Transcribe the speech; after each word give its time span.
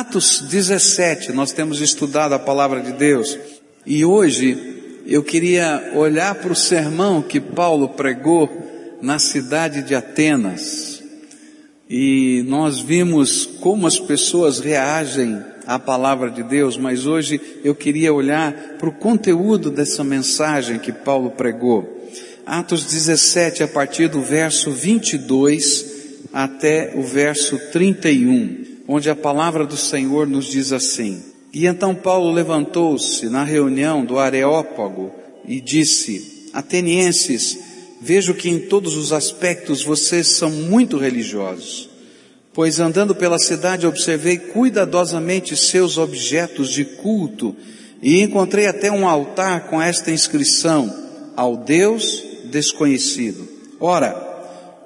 Atos 0.00 0.46
17, 0.48 1.30
nós 1.32 1.52
temos 1.52 1.78
estudado 1.82 2.32
a 2.32 2.38
palavra 2.38 2.80
de 2.80 2.90
Deus 2.90 3.38
e 3.84 4.02
hoje 4.02 5.02
eu 5.04 5.22
queria 5.22 5.92
olhar 5.94 6.36
para 6.36 6.50
o 6.50 6.56
sermão 6.56 7.20
que 7.20 7.38
Paulo 7.38 7.86
pregou 7.90 8.48
na 9.02 9.18
cidade 9.18 9.82
de 9.82 9.94
Atenas. 9.94 11.02
E 11.86 12.42
nós 12.48 12.80
vimos 12.80 13.44
como 13.44 13.86
as 13.86 13.98
pessoas 13.98 14.58
reagem 14.58 15.38
à 15.66 15.78
palavra 15.78 16.30
de 16.30 16.42
Deus, 16.44 16.78
mas 16.78 17.04
hoje 17.04 17.38
eu 17.62 17.74
queria 17.74 18.10
olhar 18.10 18.54
para 18.78 18.88
o 18.88 18.94
conteúdo 18.94 19.70
dessa 19.70 20.02
mensagem 20.02 20.78
que 20.78 20.92
Paulo 20.92 21.32
pregou. 21.32 22.08
Atos 22.46 22.86
17, 22.86 23.64
a 23.64 23.68
partir 23.68 24.08
do 24.08 24.22
verso 24.22 24.70
22 24.70 25.84
até 26.32 26.94
o 26.96 27.02
verso 27.02 27.58
31 27.70 28.69
onde 28.92 29.08
a 29.08 29.14
palavra 29.14 29.64
do 29.64 29.76
Senhor 29.76 30.26
nos 30.26 30.46
diz 30.46 30.72
assim: 30.72 31.22
E 31.54 31.64
então 31.64 31.94
Paulo 31.94 32.32
levantou-se 32.32 33.28
na 33.28 33.44
reunião 33.44 34.04
do 34.04 34.18
Areópago 34.18 35.12
e 35.46 35.60
disse: 35.60 36.50
Atenienses, 36.52 37.56
vejo 38.00 38.34
que 38.34 38.50
em 38.50 38.58
todos 38.58 38.96
os 38.96 39.12
aspectos 39.12 39.84
vocês 39.84 40.36
são 40.36 40.50
muito 40.50 40.98
religiosos. 40.98 41.88
Pois 42.52 42.80
andando 42.80 43.14
pela 43.14 43.38
cidade 43.38 43.86
observei 43.86 44.36
cuidadosamente 44.36 45.56
seus 45.56 45.96
objetos 45.96 46.70
de 46.70 46.84
culto 46.84 47.54
e 48.02 48.20
encontrei 48.20 48.66
até 48.66 48.90
um 48.90 49.08
altar 49.08 49.68
com 49.68 49.80
esta 49.80 50.10
inscrição: 50.10 50.92
Ao 51.36 51.56
Deus 51.56 52.24
desconhecido. 52.46 53.48
Ora, 53.78 54.29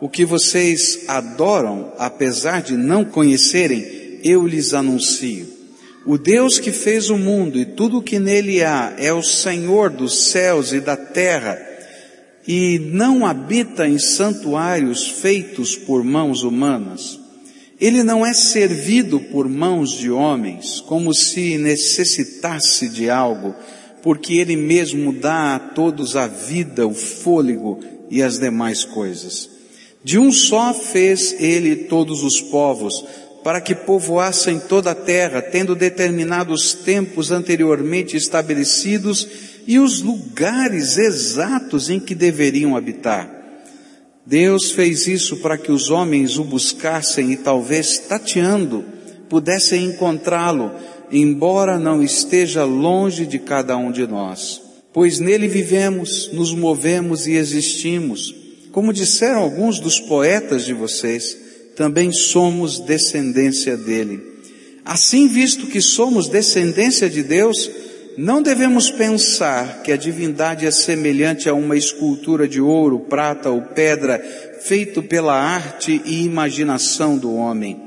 o 0.01 0.09
que 0.09 0.25
vocês 0.25 1.05
adoram, 1.09 1.93
apesar 1.99 2.63
de 2.63 2.77
não 2.77 3.05
conhecerem, 3.05 4.21
eu 4.23 4.47
lhes 4.47 4.75
anuncio. 4.75 5.47
O 6.07 6.19
Deus 6.19 6.59
que 6.59 6.73
fez 6.73 7.09
o 7.09 7.17
mundo 7.17 7.59
e 7.59 7.65
tudo 7.65 7.99
o 7.99 8.03
que 8.03 8.19
nele 8.19 8.63
há 8.63 8.95
é 8.99 9.13
o 9.13 9.23
Senhor 9.23 9.89
dos 9.89 10.31
céus 10.31 10.73
e 10.73 10.81
da 10.81 10.97
terra 10.97 11.59
e 12.47 12.79
não 12.79 13.25
habita 13.25 13.89
em 13.89 13.99
santuários 13.99 15.09
feitos 15.09 15.77
por 15.77 16.05
mãos 16.05 16.43
humanas. 16.43 17.19
Ele 17.81 18.03
não 18.03 18.25
é 18.25 18.33
servido 18.33 19.19
por 19.19 19.49
mãos 19.49 19.93
de 19.93 20.11
homens, 20.11 20.81
como 20.81 21.13
se 21.13 21.59
necessitasse 21.59 22.89
de 22.89 23.11
algo, 23.11 23.55
porque 24.03 24.35
ele 24.35 24.57
mesmo 24.57 25.13
dá 25.13 25.57
a 25.57 25.59
todos 25.59 26.17
a 26.17 26.27
vida, 26.27 26.87
o 26.87 26.95
fôlego 26.95 27.81
e 28.11 28.23
as 28.23 28.39
demais 28.39 28.85
coisas. 28.85 29.54
De 30.05 30.19
um 30.19 30.31
só 30.31 30.75
fez 30.75 31.35
ele 31.41 31.75
todos 31.75 32.23
os 32.23 32.39
povos, 32.39 33.03
para 33.43 33.59
que 33.59 33.75
povoassem 33.75 34.61
toda 34.61 34.91
a 34.91 34.95
terra, 34.95 35.41
tendo 35.41 35.75
determinado 35.75 36.53
os 36.53 36.75
tempos 36.75 37.31
anteriormente 37.33 38.15
estabelecidos 38.15 39.27
e 39.67 39.79
os 39.79 40.03
lugares 40.03 40.99
exatos 40.99 41.89
em 41.89 41.99
que 41.99 42.15
deveriam 42.15 42.77
habitar. 42.77 43.31
Deus 44.27 44.73
fez 44.73 45.07
isso 45.07 45.39
para 45.39 45.57
que 45.57 45.73
os 45.73 45.89
homens 45.91 46.37
o 46.37 46.45
buscassem 46.45 47.33
e 47.33 47.37
talvez 47.37 47.99
tateando 47.99 48.85
pudessem 49.29 49.87
encontrá-lo, 49.87 50.71
embora 51.11 51.79
não 51.79 52.03
esteja 52.03 52.65
longe 52.65 53.27
de 53.27 53.39
cada 53.39 53.75
um 53.77 53.91
de 53.91 54.07
nós. 54.07 54.61
Pois 54.93 55.19
nele 55.19 55.49
vivemos, 55.49 56.31
nos 56.33 56.55
movemos 56.55 57.27
e 57.27 57.33
existimos 57.33 58.44
como 58.75 58.93
disseram 58.93 59.39
alguns 59.39 59.79
dos 59.79 60.01
poetas 60.01 60.65
de 60.65 60.75
vocês, 60.75 61.37
também 61.77 62.11
somos 62.11 62.81
descendência 62.81 63.77
dele. 63.77 64.21
Assim, 64.85 65.29
visto 65.29 65.69
que 65.69 65.81
somos 65.81 66.27
descendência 66.27 67.09
de 67.09 67.23
Deus, 67.23 67.71
não 68.19 68.43
devemos 68.43 68.91
pensar 68.91 69.83
que 69.85 69.93
a 69.93 69.97
divindade 69.97 70.67
é 70.67 70.73
semelhante 70.73 71.49
a 71.49 71.55
uma 71.55 71.77
escultura 71.77 72.49
de 72.49 72.61
ouro, 72.61 72.99
prata 72.99 73.49
ou 73.49 73.63
pedra, 73.63 74.19
feito 74.63 75.05
pela 75.05 75.41
arte 75.41 76.03
e 76.05 76.25
imaginação 76.25 77.17
do 77.17 77.33
homem. 77.33 77.81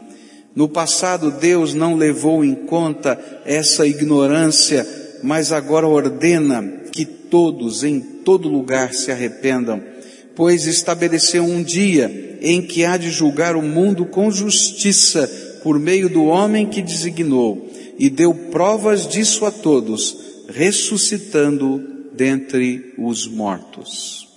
No 0.56 0.70
passado, 0.70 1.32
Deus 1.32 1.74
não 1.74 1.98
levou 1.98 2.46
em 2.46 2.56
conta 2.56 3.20
essa 3.46 3.86
ignorância, 3.86 4.88
mas 5.22 5.52
agora 5.52 5.86
ordena 5.86 6.64
que 6.94 7.04
todos, 7.04 7.84
em 7.84 8.00
todo 8.00 8.48
lugar, 8.48 8.94
se 8.94 9.12
arrependam 9.12 9.97
pois 10.38 10.68
estabeleceu 10.68 11.44
um 11.44 11.64
dia 11.64 12.38
em 12.42 12.62
que 12.62 12.86
há 12.86 12.96
de 12.96 13.10
julgar 13.10 13.56
o 13.56 13.62
mundo 13.64 14.06
com 14.06 14.30
justiça 14.30 15.28
por 15.64 15.80
meio 15.80 16.08
do 16.08 16.26
homem 16.26 16.70
que 16.70 16.80
designou, 16.80 17.68
e 17.98 18.08
deu 18.08 18.32
provas 18.52 19.08
disso 19.08 19.48
a 19.48 19.52
todos, 19.52 20.16
ressuscitando 20.48 22.06
dentre 22.14 22.94
os 23.00 23.28
mortos. 23.28 24.28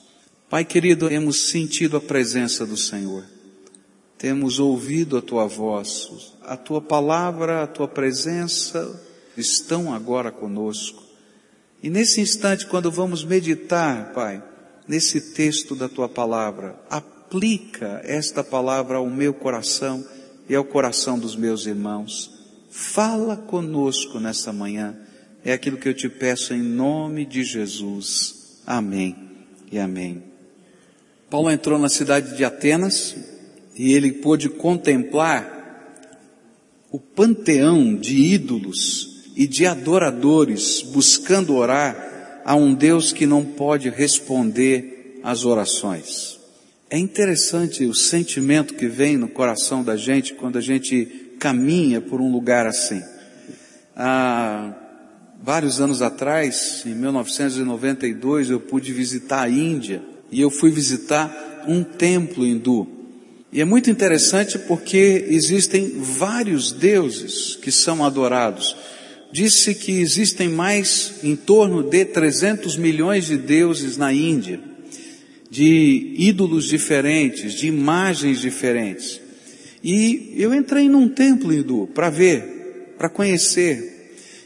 Pai 0.49 0.65
querido, 0.65 1.07
temos 1.11 1.51
sentido 1.51 1.99
a 1.99 2.01
presença 2.01 2.65
do 2.65 2.79
Senhor, 2.79 3.23
temos 4.17 4.59
ouvido 4.59 5.19
a 5.19 5.23
tua 5.23 5.47
voz, 5.47 6.33
a 6.43 6.57
tua 6.57 6.81
palavra, 6.81 7.63
a 7.63 7.67
tua 7.67 7.87
presença 7.87 8.99
estão 9.37 9.93
agora 9.93 10.33
conosco. 10.33 11.05
E 11.83 11.91
nesse 11.91 12.23
instante, 12.23 12.67
quando 12.67 12.91
vamos 12.91 13.23
meditar, 13.23 14.13
Pai, 14.15 14.43
nesse 14.91 15.21
texto 15.21 15.77
da 15.77 15.89
tua 15.89 16.09
palavra. 16.09 16.75
Aplica 16.91 18.01
esta 18.03 18.43
palavra 18.43 18.97
ao 18.97 19.09
meu 19.09 19.33
coração 19.33 20.05
e 20.49 20.55
ao 20.57 20.65
coração 20.65 21.17
dos 21.17 21.37
meus 21.37 21.65
irmãos. 21.65 22.29
Fala 22.73 23.37
conosco 23.37 24.19
nessa 24.19 24.53
manhã. 24.53 24.99
É 25.45 25.53
aquilo 25.53 25.77
que 25.77 25.89
eu 25.89 25.95
te 25.95 26.09
peço 26.09 26.53
em 26.53 26.61
nome 26.61 27.25
de 27.25 27.45
Jesus. 27.45 28.63
Amém 28.67 29.15
e 29.71 29.79
amém. 29.79 30.25
Paulo 31.31 31.53
entrou 31.53 31.79
na 31.79 31.89
cidade 31.89 32.37
de 32.37 32.45
Atenas 32.45 33.15
e 33.77 33.93
ele 33.93 34.11
pôde 34.15 34.49
contemplar 34.49 35.59
o 36.91 36.99
panteão 36.99 37.95
de 37.95 38.17
ídolos 38.17 39.31
e 39.37 39.47
de 39.47 39.67
adoradores 39.67 40.83
buscando 40.83 41.55
orar 41.55 42.11
a 42.45 42.55
um 42.55 42.75
Deus 42.75 43.13
que 43.13 43.27
não 43.27 43.45
pode 43.45 43.89
responder 43.89 45.21
às 45.23 45.45
orações. 45.45 46.39
É 46.89 46.99
interessante 46.99 47.85
o 47.85 47.95
sentimento 47.95 48.75
que 48.75 48.89
vem 48.89 49.17
no 49.17 49.29
coração 49.29 49.85
da 49.85 49.97
gente 49.97 50.35
quando 50.35 50.59
a 50.59 50.61
gente 50.61 51.07
caminha 51.39 52.01
por 52.01 52.21
um 52.21 52.33
lugar 52.33 52.67
assim. 52.67 53.01
Há 53.95 54.75
vários 55.43 55.81
anos 55.81 56.03
atrás, 56.03 56.83
em 56.85 56.95
1992, 56.95 58.51
eu 58.51 58.61
pude 58.61 58.93
visitar 58.93 59.43
a 59.43 59.49
Índia 59.49 60.03
e 60.31 60.41
eu 60.41 60.51
fui 60.51 60.71
visitar 60.71 61.65
um 61.67 61.83
templo 61.83 62.47
hindu. 62.47 62.87
E 63.53 63.61
é 63.61 63.65
muito 63.65 63.91
interessante 63.91 64.59
porque 64.59 65.27
existem 65.29 65.99
vários 65.99 66.73
deuses 66.73 67.57
que 67.57 67.73
são 67.73 68.05
adorados 68.05 68.77
disse 69.33 69.75
que 69.75 69.93
existem 70.01 70.49
mais 70.49 71.15
em 71.23 71.37
torno 71.37 71.83
de 71.83 72.05
300 72.05 72.77
milhões 72.77 73.27
de 73.27 73.37
deuses 73.37 73.97
na 73.97 74.13
Índia, 74.13 74.61
de 75.51 76.15
ídolos 76.19 76.67
diferentes, 76.67 77.55
de 77.55 77.67
imagens 77.67 78.41
diferentes. 78.41 79.21
E 79.83 80.35
eu 80.37 80.55
entrei 80.55 80.89
num 80.89 81.09
templo 81.09 81.53
hindu 81.53 81.89
para 81.95 82.11
ver, 82.11 82.95
para 82.99 83.09
conhecer. 83.09 83.99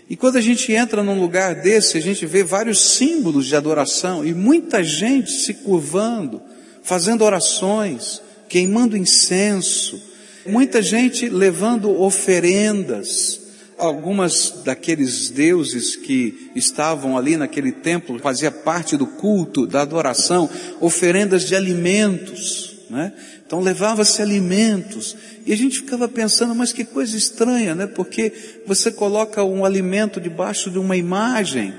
E 0.09 0.17
quando 0.17 0.37
a 0.37 0.41
gente 0.41 0.71
entra 0.73 1.03
num 1.03 1.21
lugar 1.21 1.57
desse, 1.57 1.99
a 1.99 2.01
gente 2.01 2.25
vê 2.27 2.43
vários 2.43 2.97
símbolos 2.97 3.47
de 3.47 3.57
adoração 3.57 4.25
e 4.25 4.33
muita 4.33 4.83
gente 4.85 5.31
se 5.31 5.55
curvando, 5.55 6.41
fazendo 6.83 7.25
orações, 7.25 8.21
queimando 8.49 8.97
incenso, 8.97 10.01
muita 10.47 10.83
gente 10.83 11.29
levando 11.29 12.01
oferendas, 12.01 13.41
algumas 13.87 14.63
daqueles 14.65 15.31
deuses 15.31 15.97
que 15.97 16.51
estavam 16.55 17.17
ali 17.17 17.37
naquele 17.37 17.73
templo, 17.73 18.19
fazia 18.19 18.51
parte 18.51 18.97
do 18.97 19.07
culto, 19.07 19.67
da 19.67 19.83
adoração, 19.83 20.49
oferendas 20.81 21.45
de 21.45 21.55
alimentos, 21.55 22.77
né? 22.91 23.13
Então 23.47 23.61
levava-se 23.61 24.23
alimentos. 24.23 25.17
E 25.47 25.53
a 25.53 25.57
gente 25.57 25.81
ficava 25.81 26.09
pensando, 26.09 26.55
mas 26.55 26.73
que 26.73 26.85
coisa 26.85 27.17
estranha, 27.17 27.75
né? 27.75 27.87
Porque 27.87 28.33
você 28.67 28.91
coloca 28.91 29.45
um 29.45 29.65
alimento 29.65 30.21
debaixo 30.21 30.71
de 30.71 30.79
uma 30.79 30.97
imagem, 30.97 31.75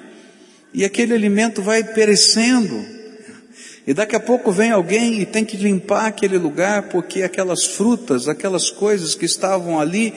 e 0.74 0.84
aquele 0.84 1.14
alimento 1.14 1.62
vai 1.62 1.84
perecendo. 1.84 2.96
E 3.88 3.94
daqui 3.94 4.16
a 4.16 4.20
pouco 4.20 4.52
vem 4.52 4.72
alguém 4.72 5.22
e 5.22 5.26
tem 5.26 5.46
que 5.46 5.56
limpar 5.56 6.08
aquele 6.08 6.38
lugar, 6.38 6.90
porque 6.90 7.22
aquelas 7.22 7.66
frutas, 7.66 8.28
aquelas 8.28 8.70
coisas 8.72 9.14
que 9.14 9.26
estavam 9.26 9.80
ali, 9.80 10.14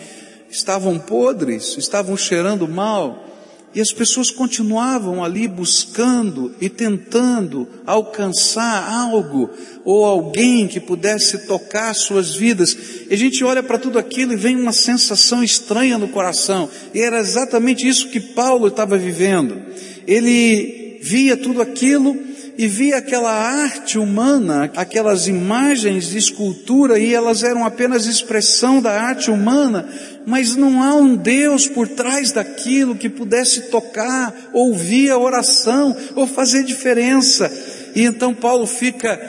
estavam 0.51 0.99
podres, 0.99 1.77
estavam 1.77 2.17
cheirando 2.17 2.67
mal, 2.67 3.29
e 3.75 3.81
as 3.81 3.93
pessoas 3.93 4.31
continuavam 4.31 5.23
ali 5.23 5.47
buscando 5.47 6.55
e 6.61 6.71
tentando 6.71 7.69
alcançar 7.87 8.91
algo 8.91 9.51
ou 9.85 10.05
alguém 10.05 10.67
que 10.67 10.81
pudesse 10.81 11.47
tocar 11.47 11.95
suas 11.95 12.35
vidas. 12.35 12.77
E 13.09 13.15
a 13.15 13.17
gente 13.17 13.45
olha 13.45 13.63
para 13.63 13.79
tudo 13.79 13.99
aquilo 13.99 14.33
e 14.33 14.37
vem 14.37 14.57
uma 14.57 14.73
sensação 14.73 15.45
estranha 15.45 15.99
no 15.99 16.09
coração. 16.09 16.69
E 16.95 17.01
era 17.01 17.19
exatamente 17.19 17.87
isso 17.87 18.09
que 18.09 18.21
Paulo 18.21 18.69
estava 18.69 18.97
vivendo. 18.97 19.61
Ele 20.07 20.99
via 21.03 21.37
tudo 21.37 21.61
aquilo 21.61 22.17
e 22.59 22.67
via 22.67 22.97
aquela 22.97 23.33
arte 23.33 23.97
humana, 24.01 24.69
aquelas 24.75 25.29
imagens 25.29 26.11
de 26.11 26.19
escultura 26.19 26.99
e 26.99 27.15
elas 27.15 27.45
eram 27.45 27.65
apenas 27.65 28.05
expressão 28.05 28.83
da 28.83 29.01
arte 29.01 29.31
humana, 29.31 29.89
mas 30.27 30.57
não 30.57 30.83
há 30.83 30.93
um 30.97 31.15
Deus 31.15 31.69
por 31.69 31.87
trás 31.87 32.33
daquilo 32.33 32.97
que 32.97 33.09
pudesse 33.09 33.71
tocar, 33.71 34.35
ouvir 34.53 35.09
a 35.13 35.19
oração 35.19 35.97
ou 36.17 36.27
fazer 36.27 36.65
diferença. 36.65 37.49
E 37.95 38.03
então 38.03 38.35
Paulo 38.35 38.67
fica 38.67 39.21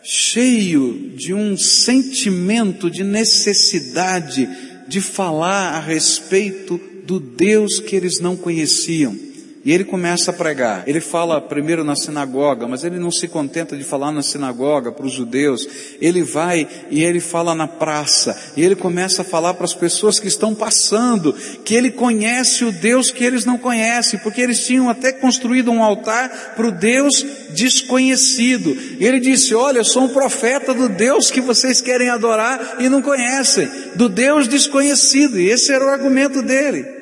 cheio 0.00 1.12
de 1.16 1.34
um 1.34 1.56
sentimento 1.56 2.88
de 2.88 3.02
necessidade 3.02 4.48
de 4.86 5.00
falar 5.00 5.74
a 5.74 5.80
respeito 5.80 6.80
do 7.04 7.18
Deus 7.18 7.80
que 7.80 7.96
eles 7.96 8.20
não 8.20 8.36
conheciam. 8.36 9.27
E 9.64 9.72
ele 9.72 9.84
começa 9.84 10.30
a 10.30 10.34
pregar. 10.34 10.84
Ele 10.86 11.00
fala 11.00 11.40
primeiro 11.40 11.82
na 11.82 11.96
sinagoga, 11.96 12.66
mas 12.68 12.84
ele 12.84 12.98
não 12.98 13.10
se 13.10 13.26
contenta 13.26 13.76
de 13.76 13.82
falar 13.82 14.12
na 14.12 14.22
sinagoga 14.22 14.92
para 14.92 15.04
os 15.04 15.12
judeus. 15.12 15.66
Ele 16.00 16.22
vai 16.22 16.66
e 16.90 17.02
ele 17.02 17.20
fala 17.20 17.54
na 17.54 17.66
praça. 17.66 18.52
E 18.56 18.64
ele 18.64 18.76
começa 18.76 19.22
a 19.22 19.24
falar 19.24 19.54
para 19.54 19.64
as 19.64 19.74
pessoas 19.74 20.20
que 20.20 20.28
estão 20.28 20.54
passando, 20.54 21.32
que 21.64 21.74
ele 21.74 21.90
conhece 21.90 22.64
o 22.64 22.72
Deus 22.72 23.10
que 23.10 23.24
eles 23.24 23.44
não 23.44 23.58
conhecem, 23.58 24.18
porque 24.20 24.40
eles 24.40 24.64
tinham 24.64 24.88
até 24.88 25.12
construído 25.12 25.72
um 25.72 25.82
altar 25.82 26.54
para 26.54 26.66
o 26.66 26.72
Deus 26.72 27.24
desconhecido. 27.50 28.76
E 28.98 29.04
ele 29.04 29.18
disse: 29.18 29.54
Olha, 29.54 29.78
eu 29.78 29.84
sou 29.84 30.04
um 30.04 30.08
profeta 30.08 30.72
do 30.72 30.88
Deus 30.88 31.30
que 31.30 31.40
vocês 31.40 31.80
querem 31.80 32.08
adorar 32.08 32.76
e 32.78 32.88
não 32.88 33.02
conhecem, 33.02 33.68
do 33.96 34.08
Deus 34.08 34.46
desconhecido. 34.46 35.38
E 35.38 35.50
esse 35.50 35.72
era 35.72 35.84
o 35.84 35.88
argumento 35.88 36.42
dele. 36.42 36.97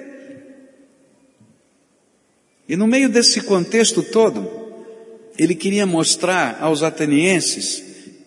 E 2.68 2.76
no 2.76 2.86
meio 2.86 3.08
desse 3.08 3.40
contexto 3.42 4.02
todo, 4.02 4.48
ele 5.38 5.54
queria 5.54 5.86
mostrar 5.86 6.58
aos 6.60 6.82
atenienses 6.82 7.82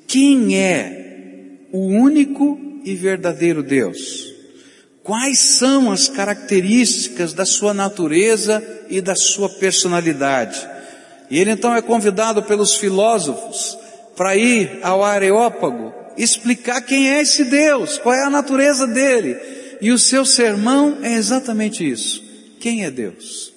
quem 0.07 0.57
é 0.57 1.65
o 1.71 1.87
único 1.87 2.59
e 2.83 2.95
verdadeiro 2.95 3.61
Deus. 3.61 4.33
Quais 5.03 5.39
são 5.39 5.91
as 5.91 6.07
características 6.07 7.33
da 7.33 7.45
sua 7.45 7.73
natureza 7.73 8.63
e 8.89 9.01
da 9.01 9.15
sua 9.15 9.49
personalidade. 9.49 10.59
E 11.29 11.37
ele 11.39 11.51
então 11.51 11.75
é 11.75 11.81
convidado 11.81 12.43
pelos 12.43 12.75
filósofos 12.75 13.77
para 14.15 14.35
ir 14.35 14.79
ao 14.83 15.03
Areópago 15.03 15.93
explicar 16.17 16.81
quem 16.81 17.09
é 17.09 17.21
esse 17.21 17.45
Deus, 17.45 17.97
qual 17.97 18.13
é 18.13 18.23
a 18.23 18.29
natureza 18.29 18.85
dele. 18.85 19.37
E 19.81 19.91
o 19.91 19.97
seu 19.97 20.25
sermão 20.25 20.97
é 21.01 21.13
exatamente 21.13 21.89
isso. 21.89 22.21
Quem 22.59 22.83
é 22.83 22.91
Deus? 22.91 23.53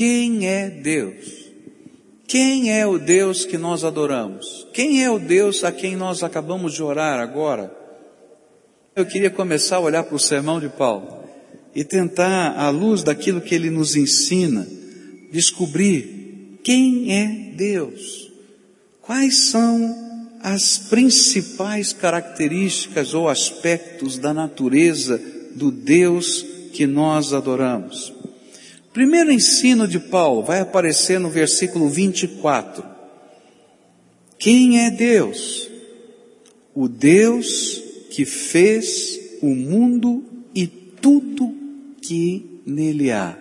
Quem 0.00 0.48
é 0.48 0.70
Deus? 0.70 1.26
Quem 2.26 2.72
é 2.72 2.86
o 2.86 2.98
Deus 2.98 3.44
que 3.44 3.58
nós 3.58 3.84
adoramos? 3.84 4.66
Quem 4.72 5.04
é 5.04 5.10
o 5.10 5.18
Deus 5.18 5.62
a 5.62 5.70
quem 5.70 5.94
nós 5.94 6.22
acabamos 6.22 6.72
de 6.72 6.82
orar 6.82 7.20
agora? 7.20 7.70
Eu 8.96 9.04
queria 9.04 9.28
começar 9.28 9.76
a 9.76 9.80
olhar 9.80 10.02
para 10.02 10.16
o 10.16 10.18
sermão 10.18 10.58
de 10.58 10.70
Paulo 10.70 11.22
e 11.74 11.84
tentar, 11.84 12.58
à 12.58 12.70
luz 12.70 13.02
daquilo 13.02 13.42
que 13.42 13.54
ele 13.54 13.68
nos 13.68 13.94
ensina, 13.94 14.66
descobrir 15.30 16.58
quem 16.64 17.14
é 17.14 17.52
Deus. 17.54 18.32
Quais 19.02 19.50
são 19.50 19.94
as 20.42 20.78
principais 20.78 21.92
características 21.92 23.12
ou 23.12 23.28
aspectos 23.28 24.16
da 24.16 24.32
natureza 24.32 25.20
do 25.54 25.70
Deus 25.70 26.42
que 26.72 26.86
nós 26.86 27.34
adoramos? 27.34 28.18
Primeiro 28.92 29.30
ensino 29.30 29.86
de 29.86 30.00
Paulo 30.00 30.42
vai 30.42 30.60
aparecer 30.60 31.20
no 31.20 31.30
versículo 31.30 31.88
24. 31.88 32.84
Quem 34.36 34.84
é 34.84 34.90
Deus? 34.90 35.70
O 36.74 36.88
Deus 36.88 37.80
que 38.10 38.24
fez 38.24 39.38
o 39.40 39.54
mundo 39.54 40.24
e 40.52 40.66
tudo 40.66 41.54
que 42.02 42.62
nele 42.66 43.12
há. 43.12 43.38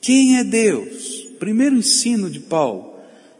Quem 0.00 0.38
é 0.38 0.44
Deus? 0.44 1.26
Primeiro 1.40 1.76
ensino 1.76 2.30
de 2.30 2.38
Paulo. 2.38 2.94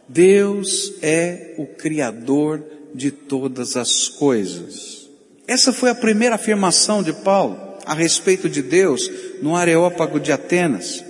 Deus 0.08 0.94
é 1.00 1.54
o 1.58 1.66
Criador 1.66 2.62
de 2.92 3.12
todas 3.12 3.76
as 3.76 4.08
coisas. 4.08 5.08
Essa 5.46 5.72
foi 5.72 5.90
a 5.90 5.94
primeira 5.94 6.34
afirmação 6.34 7.02
de 7.02 7.12
Paulo 7.12 7.71
a 7.86 7.94
respeito 7.94 8.48
de 8.48 8.62
Deus 8.62 9.10
no 9.40 9.56
Areópago 9.56 10.20
de 10.20 10.32
Atenas. 10.32 11.04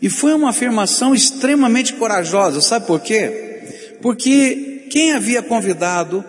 E 0.00 0.08
foi 0.08 0.34
uma 0.34 0.50
afirmação 0.50 1.14
extremamente 1.14 1.94
corajosa, 1.94 2.60
sabe 2.60 2.86
por 2.86 3.00
quê? 3.00 3.96
Porque 4.02 4.86
quem 4.90 5.12
havia 5.12 5.42
convidado 5.42 6.24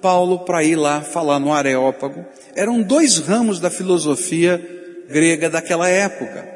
Paulo 0.00 0.40
para 0.40 0.62
ir 0.62 0.76
lá 0.76 1.00
falar 1.00 1.38
no 1.38 1.52
Areópago 1.52 2.24
eram 2.54 2.82
dois 2.82 3.18
ramos 3.18 3.58
da 3.58 3.70
filosofia 3.70 4.62
grega 5.08 5.48
daquela 5.48 5.88
época. 5.88 6.46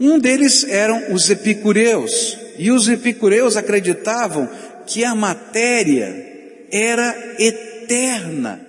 Um 0.00 0.18
deles 0.18 0.64
eram 0.68 1.12
os 1.12 1.28
epicureus, 1.28 2.38
e 2.56 2.70
os 2.70 2.88
epicureus 2.88 3.56
acreditavam 3.56 4.48
que 4.86 5.04
a 5.04 5.14
matéria 5.14 6.26
era 6.70 7.14
eterna 7.38 8.60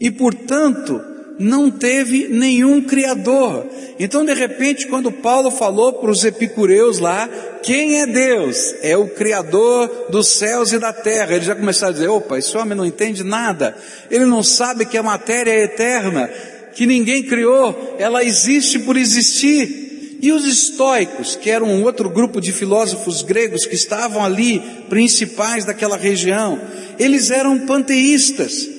e, 0.00 0.10
portanto, 0.10 1.00
não 1.38 1.70
teve 1.70 2.28
nenhum 2.28 2.82
criador. 2.82 3.66
Então, 3.98 4.24
de 4.24 4.34
repente, 4.34 4.86
quando 4.86 5.10
Paulo 5.10 5.50
falou 5.50 5.94
para 5.94 6.10
os 6.10 6.24
epicureus 6.24 6.98
lá, 6.98 7.28
quem 7.62 8.00
é 8.00 8.06
Deus? 8.06 8.74
É 8.82 8.96
o 8.96 9.08
criador 9.08 10.06
dos 10.10 10.28
céus 10.28 10.72
e 10.72 10.78
da 10.78 10.92
terra. 10.92 11.34
Eles 11.34 11.46
já 11.46 11.54
começaram 11.54 11.90
a 11.90 11.94
dizer, 11.94 12.08
opa, 12.08 12.38
esse 12.38 12.56
homem 12.56 12.76
não 12.76 12.86
entende 12.86 13.24
nada. 13.24 13.76
Ele 14.10 14.26
não 14.26 14.42
sabe 14.42 14.86
que 14.86 14.98
a 14.98 15.02
matéria 15.02 15.50
é 15.50 15.64
eterna, 15.64 16.28
que 16.74 16.86
ninguém 16.86 17.22
criou, 17.22 17.96
ela 17.98 18.24
existe 18.24 18.78
por 18.80 18.96
existir. 18.96 20.18
E 20.20 20.32
os 20.32 20.44
estoicos, 20.44 21.36
que 21.36 21.50
eram 21.50 21.66
um 21.66 21.84
outro 21.84 22.08
grupo 22.08 22.40
de 22.40 22.50
filósofos 22.50 23.22
gregos 23.22 23.66
que 23.66 23.74
estavam 23.74 24.24
ali, 24.24 24.62
principais 24.88 25.64
daquela 25.64 25.96
região, 25.96 26.58
eles 26.98 27.30
eram 27.30 27.66
panteístas 27.66 28.73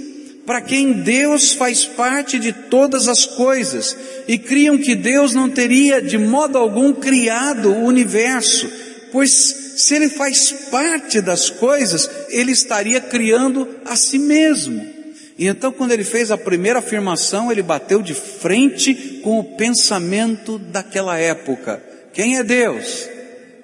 para 0.45 0.61
quem 0.61 0.93
Deus 0.93 1.53
faz 1.53 1.85
parte 1.85 2.37
de 2.37 2.53
todas 2.53 3.07
as 3.07 3.25
coisas 3.25 3.97
e 4.27 4.37
criam 4.37 4.77
que 4.77 4.95
Deus 4.95 5.33
não 5.33 5.49
teria 5.49 6.01
de 6.01 6.17
modo 6.17 6.57
algum 6.57 6.93
criado 6.93 7.71
o 7.71 7.85
universo, 7.85 8.69
pois 9.11 9.31
se 9.75 9.95
ele 9.95 10.07
faz 10.07 10.51
parte 10.71 11.19
das 11.19 11.49
coisas, 11.49 12.09
ele 12.29 12.51
estaria 12.51 13.01
criando 13.01 13.67
a 13.83 13.95
si 13.95 14.19
mesmo. 14.19 14.85
E 15.37 15.47
então, 15.47 15.71
quando 15.71 15.91
ele 15.91 16.05
fez 16.05 16.31
a 16.31 16.37
primeira 16.37 16.79
afirmação, 16.79 17.51
ele 17.51 17.61
bateu 17.61 18.01
de 18.01 18.13
frente 18.13 19.19
com 19.21 19.39
o 19.39 19.43
pensamento 19.43 20.57
daquela 20.57 21.17
época. 21.17 21.83
Quem 22.13 22.37
é 22.37 22.43
Deus? 22.43 23.09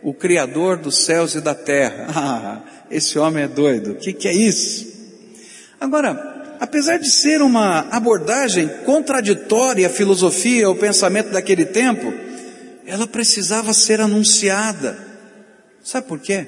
O 0.04 0.14
Criador 0.14 0.78
dos 0.78 1.06
céus 1.06 1.36
e 1.36 1.42
da 1.42 1.56
terra. 1.56 2.08
Ah, 2.14 2.62
esse 2.90 3.18
homem 3.18 3.46
é 3.46 3.48
doido. 3.48 3.92
O 3.92 3.96
que, 3.96 4.12
que 4.12 4.28
é 4.28 4.34
isso? 4.34 4.86
Agora, 5.80 6.41
apesar 6.62 7.00
de 7.00 7.10
ser 7.10 7.42
uma 7.42 7.88
abordagem 7.90 8.70
contraditória 8.86 9.88
à 9.88 9.90
filosofia, 9.90 10.68
ao 10.68 10.76
pensamento 10.76 11.32
daquele 11.32 11.66
tempo, 11.66 12.14
ela 12.86 13.08
precisava 13.08 13.74
ser 13.74 14.00
anunciada. 14.00 14.96
Sabe 15.84 16.08
por 16.08 16.20
quê? 16.20 16.46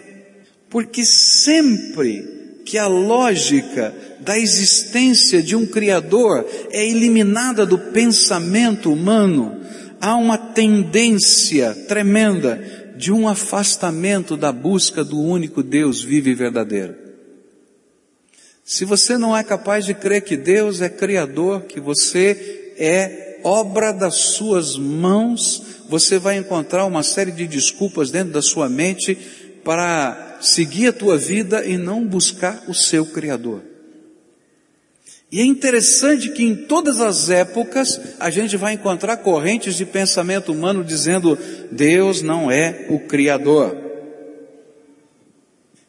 Porque 0.69 1.03
sempre 1.03 2.61
que 2.63 2.77
a 2.77 2.85
lógica 2.85 3.91
da 4.19 4.37
existência 4.37 5.41
de 5.41 5.55
um 5.55 5.65
Criador 5.65 6.45
é 6.69 6.87
eliminada 6.87 7.65
do 7.65 7.79
pensamento 7.79 8.93
humano, 8.93 9.61
há 9.99 10.15
uma 10.15 10.37
tendência 10.37 11.73
tremenda 11.87 12.93
de 12.95 13.11
um 13.11 13.27
afastamento 13.27 14.37
da 14.37 14.51
busca 14.51 15.03
do 15.03 15.19
único 15.19 15.63
Deus 15.63 16.03
vivo 16.03 16.29
e 16.29 16.35
verdadeiro. 16.35 17.02
Se 18.65 18.85
você 18.85 19.17
não 19.17 19.35
é 19.35 19.43
capaz 19.43 19.85
de 19.85 19.93
crer 19.93 20.21
que 20.21 20.37
Deus 20.37 20.81
é 20.81 20.89
Criador, 20.89 21.63
que 21.63 21.79
você 21.79 22.73
é 22.77 23.39
obra 23.43 23.91
das 23.91 24.15
suas 24.15 24.77
mãos, 24.77 25.61
você 25.89 26.17
vai 26.17 26.37
encontrar 26.37 26.85
uma 26.85 27.03
série 27.03 27.31
de 27.31 27.45
desculpas 27.45 28.09
dentro 28.09 28.31
da 28.31 28.41
sua 28.41 28.69
mente 28.69 29.17
para 29.63 30.37
seguir 30.41 30.87
a 30.87 30.93
tua 30.93 31.17
vida 31.17 31.65
e 31.65 31.77
não 31.77 32.05
buscar 32.05 32.63
o 32.67 32.73
seu 32.73 33.05
Criador. 33.05 33.61
E 35.29 35.41
é 35.41 35.43
interessante 35.43 36.29
que 36.29 36.43
em 36.43 36.55
todas 36.55 37.01
as 37.01 37.29
épocas 37.29 37.99
a 38.19 38.29
gente 38.29 38.55
vai 38.55 38.73
encontrar 38.73 39.17
correntes 39.17 39.75
de 39.75 39.85
pensamento 39.85 40.51
humano 40.51 40.83
dizendo 40.83 41.37
Deus 41.71 42.21
não 42.21 42.51
é 42.51 42.85
o 42.89 42.99
Criador. 42.99 43.92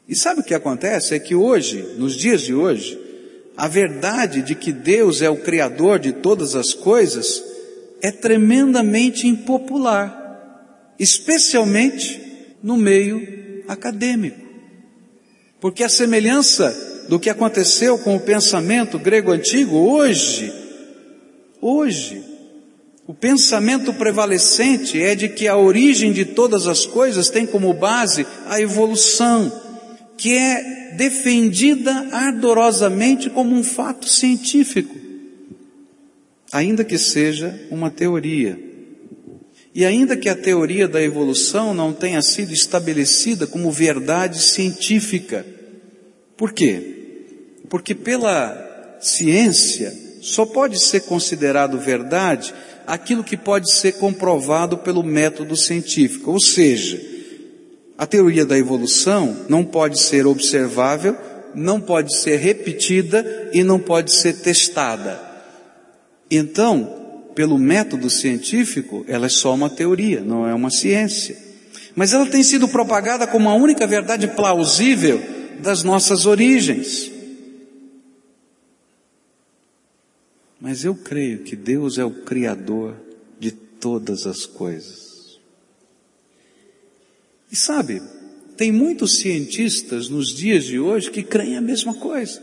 E 0.08 0.14
sabe 0.14 0.40
o 0.40 0.44
que 0.44 0.54
acontece? 0.54 1.14
É 1.14 1.18
que 1.18 1.34
hoje, 1.34 1.94
nos 1.96 2.14
dias 2.14 2.42
de 2.42 2.54
hoje, 2.54 2.98
a 3.56 3.68
verdade 3.68 4.42
de 4.42 4.54
que 4.54 4.72
Deus 4.72 5.22
é 5.22 5.30
o 5.30 5.36
Criador 5.36 5.98
de 5.98 6.12
todas 6.12 6.54
as 6.54 6.74
coisas 6.74 7.42
é 8.02 8.10
tremendamente 8.10 9.26
impopular, 9.26 10.92
especialmente 10.98 12.20
no 12.62 12.76
meio 12.76 13.64
acadêmico. 13.66 14.44
Porque 15.60 15.82
a 15.82 15.88
semelhança 15.88 17.06
do 17.08 17.18
que 17.18 17.30
aconteceu 17.30 17.98
com 17.98 18.16
o 18.16 18.20
pensamento 18.20 18.98
grego 18.98 19.32
antigo, 19.32 19.76
hoje, 19.76 20.52
hoje, 21.60 22.22
o 23.06 23.14
pensamento 23.14 23.92
prevalecente 23.94 25.00
é 25.00 25.14
de 25.14 25.28
que 25.28 25.46
a 25.46 25.56
origem 25.56 26.12
de 26.12 26.24
todas 26.24 26.66
as 26.66 26.84
coisas 26.84 27.30
tem 27.30 27.46
como 27.46 27.72
base 27.72 28.26
a 28.46 28.60
evolução, 28.60 29.52
que 30.16 30.36
é 30.36 30.94
defendida 30.96 32.08
ardorosamente 32.12 33.28
como 33.30 33.54
um 33.54 33.64
fato 33.64 34.08
científico, 34.08 34.94
ainda 36.52 36.84
que 36.84 36.96
seja 36.96 37.58
uma 37.70 37.90
teoria. 37.90 38.58
E 39.74 39.84
ainda 39.84 40.16
que 40.16 40.28
a 40.28 40.36
teoria 40.36 40.86
da 40.86 41.02
evolução 41.02 41.74
não 41.74 41.92
tenha 41.92 42.22
sido 42.22 42.52
estabelecida 42.52 43.44
como 43.44 43.72
verdade 43.72 44.40
científica. 44.40 45.44
Por 46.36 46.52
quê? 46.52 47.56
Porque 47.68 47.92
pela 47.92 48.98
ciência 49.00 49.92
só 50.22 50.46
pode 50.46 50.78
ser 50.78 51.00
considerado 51.00 51.78
verdade 51.78 52.54
aquilo 52.86 53.24
que 53.24 53.36
pode 53.36 53.72
ser 53.72 53.92
comprovado 53.94 54.78
pelo 54.78 55.02
método 55.02 55.56
científico, 55.56 56.30
ou 56.30 56.40
seja, 56.40 57.13
a 57.96 58.06
teoria 58.06 58.44
da 58.44 58.58
evolução 58.58 59.44
não 59.48 59.64
pode 59.64 60.00
ser 60.00 60.26
observável, 60.26 61.16
não 61.54 61.80
pode 61.80 62.16
ser 62.16 62.36
repetida 62.36 63.50
e 63.52 63.62
não 63.62 63.78
pode 63.78 64.12
ser 64.12 64.40
testada. 64.40 65.20
Então, 66.30 67.22
pelo 67.34 67.58
método 67.58 68.10
científico, 68.10 69.04
ela 69.06 69.26
é 69.26 69.28
só 69.28 69.54
uma 69.54 69.70
teoria, 69.70 70.20
não 70.20 70.46
é 70.46 70.54
uma 70.54 70.70
ciência. 70.70 71.36
Mas 71.94 72.12
ela 72.12 72.26
tem 72.26 72.42
sido 72.42 72.66
propagada 72.66 73.26
como 73.26 73.48
a 73.48 73.54
única 73.54 73.86
verdade 73.86 74.26
plausível 74.28 75.20
das 75.60 75.84
nossas 75.84 76.26
origens. 76.26 77.10
Mas 80.60 80.84
eu 80.84 80.94
creio 80.94 81.40
que 81.40 81.54
Deus 81.54 81.98
é 81.98 82.04
o 82.04 82.10
Criador 82.10 82.96
de 83.38 83.52
todas 83.52 84.26
as 84.26 84.46
coisas. 84.46 85.03
E 87.54 87.56
sabe, 87.56 88.02
tem 88.56 88.72
muitos 88.72 89.18
cientistas 89.18 90.08
nos 90.08 90.34
dias 90.34 90.64
de 90.64 90.80
hoje 90.80 91.08
que 91.08 91.22
creem 91.22 91.56
a 91.56 91.60
mesma 91.60 91.94
coisa. 91.94 92.42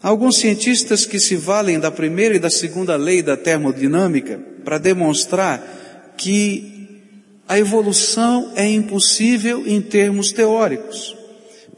alguns 0.00 0.36
cientistas 0.36 1.04
que 1.04 1.18
se 1.18 1.34
valem 1.34 1.80
da 1.80 1.90
primeira 1.90 2.36
e 2.36 2.38
da 2.38 2.48
segunda 2.48 2.94
lei 2.94 3.20
da 3.20 3.36
termodinâmica 3.36 4.38
para 4.64 4.78
demonstrar 4.78 6.14
que 6.16 7.02
a 7.48 7.58
evolução 7.58 8.52
é 8.54 8.70
impossível 8.70 9.66
em 9.66 9.82
termos 9.82 10.30
teóricos. 10.30 11.16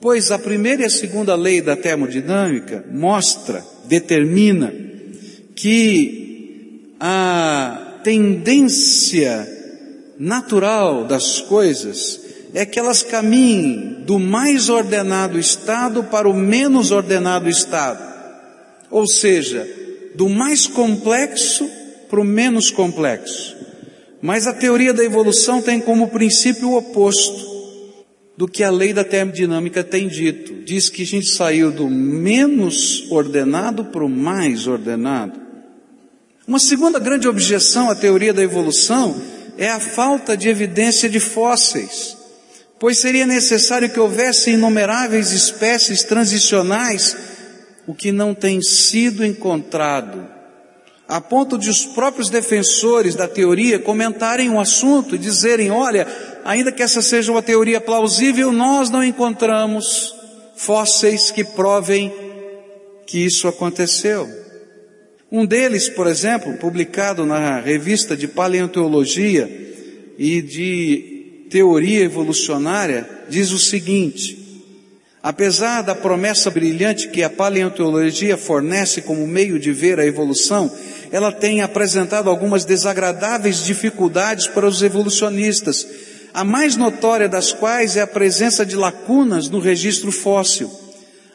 Pois 0.02 0.30
a 0.30 0.38
primeira 0.38 0.82
e 0.82 0.84
a 0.84 0.90
segunda 0.90 1.34
lei 1.34 1.62
da 1.62 1.76
termodinâmica 1.76 2.84
mostra, 2.92 3.64
determina 3.86 4.70
que 5.54 6.92
a 7.00 8.00
tendência 8.04 9.59
natural 10.20 11.06
das 11.06 11.40
coisas 11.40 12.20
é 12.52 12.66
que 12.66 12.78
elas 12.78 13.02
caminhem 13.02 14.02
do 14.04 14.18
mais 14.18 14.68
ordenado 14.68 15.38
estado 15.38 16.04
para 16.04 16.28
o 16.28 16.34
menos 16.34 16.90
ordenado 16.90 17.48
estado. 17.48 18.02
Ou 18.90 19.06
seja, 19.06 19.66
do 20.14 20.28
mais 20.28 20.66
complexo 20.66 21.66
para 22.10 22.20
o 22.20 22.24
menos 22.24 22.70
complexo. 22.70 23.56
Mas 24.20 24.46
a 24.46 24.52
teoria 24.52 24.92
da 24.92 25.02
evolução 25.02 25.62
tem 25.62 25.80
como 25.80 26.08
princípio 26.08 26.68
o 26.68 26.76
oposto 26.76 27.48
do 28.36 28.46
que 28.46 28.62
a 28.62 28.70
lei 28.70 28.92
da 28.92 29.04
termodinâmica 29.04 29.82
tem 29.82 30.06
dito. 30.06 30.64
Diz 30.64 30.90
que 30.90 31.02
a 31.02 31.06
gente 31.06 31.30
saiu 31.30 31.70
do 31.70 31.88
menos 31.88 33.10
ordenado 33.10 33.86
para 33.86 34.04
o 34.04 34.08
mais 34.08 34.66
ordenado. 34.66 35.40
Uma 36.46 36.58
segunda 36.58 36.98
grande 36.98 37.26
objeção 37.26 37.88
à 37.88 37.94
teoria 37.94 38.34
da 38.34 38.42
evolução 38.42 39.39
é 39.60 39.68
a 39.68 39.78
falta 39.78 40.34
de 40.34 40.48
evidência 40.48 41.06
de 41.06 41.20
fósseis, 41.20 42.16
pois 42.78 42.96
seria 42.96 43.26
necessário 43.26 43.90
que 43.90 44.00
houvesse 44.00 44.52
inumeráveis 44.52 45.32
espécies 45.32 46.02
transicionais, 46.02 47.14
o 47.86 47.94
que 47.94 48.10
não 48.10 48.32
tem 48.34 48.62
sido 48.62 49.22
encontrado, 49.22 50.26
a 51.06 51.20
ponto 51.20 51.58
de 51.58 51.68
os 51.68 51.84
próprios 51.84 52.30
defensores 52.30 53.14
da 53.14 53.28
teoria 53.28 53.78
comentarem 53.78 54.48
o 54.48 54.58
assunto 54.58 55.14
e 55.14 55.18
dizerem, 55.18 55.70
olha, 55.70 56.06
ainda 56.42 56.72
que 56.72 56.82
essa 56.82 57.02
seja 57.02 57.30
uma 57.30 57.42
teoria 57.42 57.82
plausível, 57.82 58.50
nós 58.52 58.88
não 58.88 59.04
encontramos 59.04 60.14
fósseis 60.56 61.30
que 61.30 61.44
provem 61.44 62.10
que 63.06 63.18
isso 63.18 63.46
aconteceu. 63.46 64.26
Um 65.32 65.46
deles, 65.46 65.88
por 65.88 66.08
exemplo, 66.08 66.54
publicado 66.54 67.24
na 67.24 67.60
revista 67.60 68.16
de 68.16 68.26
Paleontologia 68.26 69.48
e 70.18 70.42
de 70.42 71.46
Teoria 71.48 72.02
Evolucionária, 72.02 73.08
diz 73.28 73.52
o 73.52 73.58
seguinte: 73.58 74.66
Apesar 75.22 75.82
da 75.82 75.94
promessa 75.94 76.50
brilhante 76.50 77.10
que 77.10 77.22
a 77.22 77.30
paleontologia 77.30 78.36
fornece 78.36 79.02
como 79.02 79.24
meio 79.24 79.56
de 79.56 79.70
ver 79.70 80.00
a 80.00 80.06
evolução, 80.06 80.68
ela 81.12 81.30
tem 81.30 81.60
apresentado 81.60 82.28
algumas 82.28 82.64
desagradáveis 82.64 83.64
dificuldades 83.64 84.48
para 84.48 84.66
os 84.66 84.82
evolucionistas, 84.82 85.86
a 86.34 86.42
mais 86.42 86.74
notória 86.74 87.28
das 87.28 87.52
quais 87.52 87.96
é 87.96 88.00
a 88.00 88.06
presença 88.06 88.66
de 88.66 88.74
lacunas 88.74 89.48
no 89.48 89.60
registro 89.60 90.10
fóssil 90.10 90.79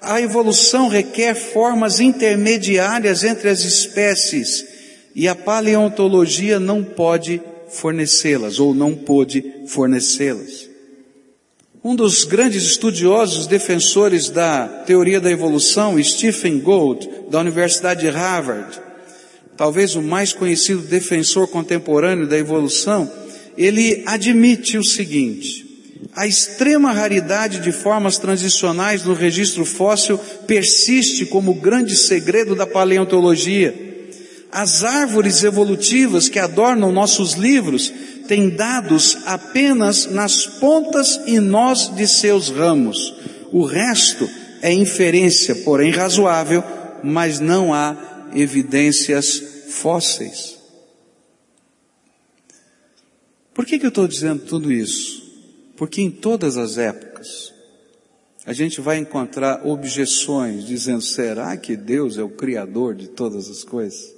a 0.05 0.21
evolução 0.21 0.87
requer 0.87 1.35
formas 1.35 1.99
intermediárias 1.99 3.23
entre 3.23 3.49
as 3.49 3.61
espécies 3.61 4.65
e 5.15 5.27
a 5.27 5.35
paleontologia 5.35 6.59
não 6.59 6.83
pode 6.83 7.41
fornecê-las 7.69 8.59
ou 8.59 8.73
não 8.73 8.95
pôde 8.95 9.43
fornecê-las. 9.67 10.69
Um 11.83 11.95
dos 11.95 12.23
grandes 12.23 12.63
estudiosos 12.63 13.47
defensores 13.47 14.29
da 14.29 14.67
teoria 14.67 15.21
da 15.21 15.29
evolução, 15.31 16.01
Stephen 16.03 16.59
Gould, 16.59 17.07
da 17.29 17.39
Universidade 17.39 18.01
de 18.01 18.09
Harvard, 18.09 18.81
talvez 19.55 19.95
o 19.95 20.01
mais 20.01 20.33
conhecido 20.33 20.81
defensor 20.81 21.47
contemporâneo 21.47 22.27
da 22.27 22.37
evolução, 22.37 23.11
ele 23.57 24.03
admite 24.05 24.77
o 24.77 24.83
seguinte: 24.83 25.64
a 26.13 26.25
extrema 26.25 26.91
raridade 26.91 27.59
de 27.59 27.71
formas 27.71 28.17
transicionais 28.17 29.03
no 29.03 29.13
registro 29.13 29.65
fóssil 29.65 30.17
persiste 30.47 31.25
como 31.25 31.53
grande 31.53 31.95
segredo 31.95 32.55
da 32.55 32.65
paleontologia. 32.65 33.83
As 34.51 34.83
árvores 34.83 35.43
evolutivas 35.43 36.29
que 36.29 36.39
adornam 36.39 36.91
nossos 36.91 37.33
livros 37.33 37.91
têm 38.27 38.49
dados 38.49 39.17
apenas 39.25 40.05
nas 40.05 40.45
pontas 40.45 41.19
e 41.27 41.39
nós 41.39 41.93
de 41.93 42.07
seus 42.07 42.49
ramos. 42.49 43.13
O 43.51 43.65
resto 43.65 44.29
é 44.61 44.71
inferência, 44.71 45.53
porém 45.55 45.91
razoável, 45.91 46.63
mas 47.03 47.39
não 47.39 47.73
há 47.73 48.29
evidências 48.33 49.41
fósseis. 49.69 50.55
Por 53.53 53.65
que, 53.65 53.77
que 53.77 53.85
eu 53.85 53.89
estou 53.89 54.07
dizendo 54.07 54.43
tudo 54.43 54.71
isso? 54.71 55.24
Porque 55.75 56.01
em 56.01 56.09
todas 56.09 56.57
as 56.57 56.77
épocas, 56.77 57.53
a 58.45 58.53
gente 58.53 58.79
vai 58.79 58.97
encontrar 58.97 59.65
objeções 59.65 60.65
dizendo: 60.65 61.01
será 61.01 61.57
que 61.57 61.75
Deus 61.75 62.17
é 62.17 62.23
o 62.23 62.29
Criador 62.29 62.95
de 62.95 63.07
todas 63.07 63.49
as 63.49 63.63
coisas? 63.63 64.13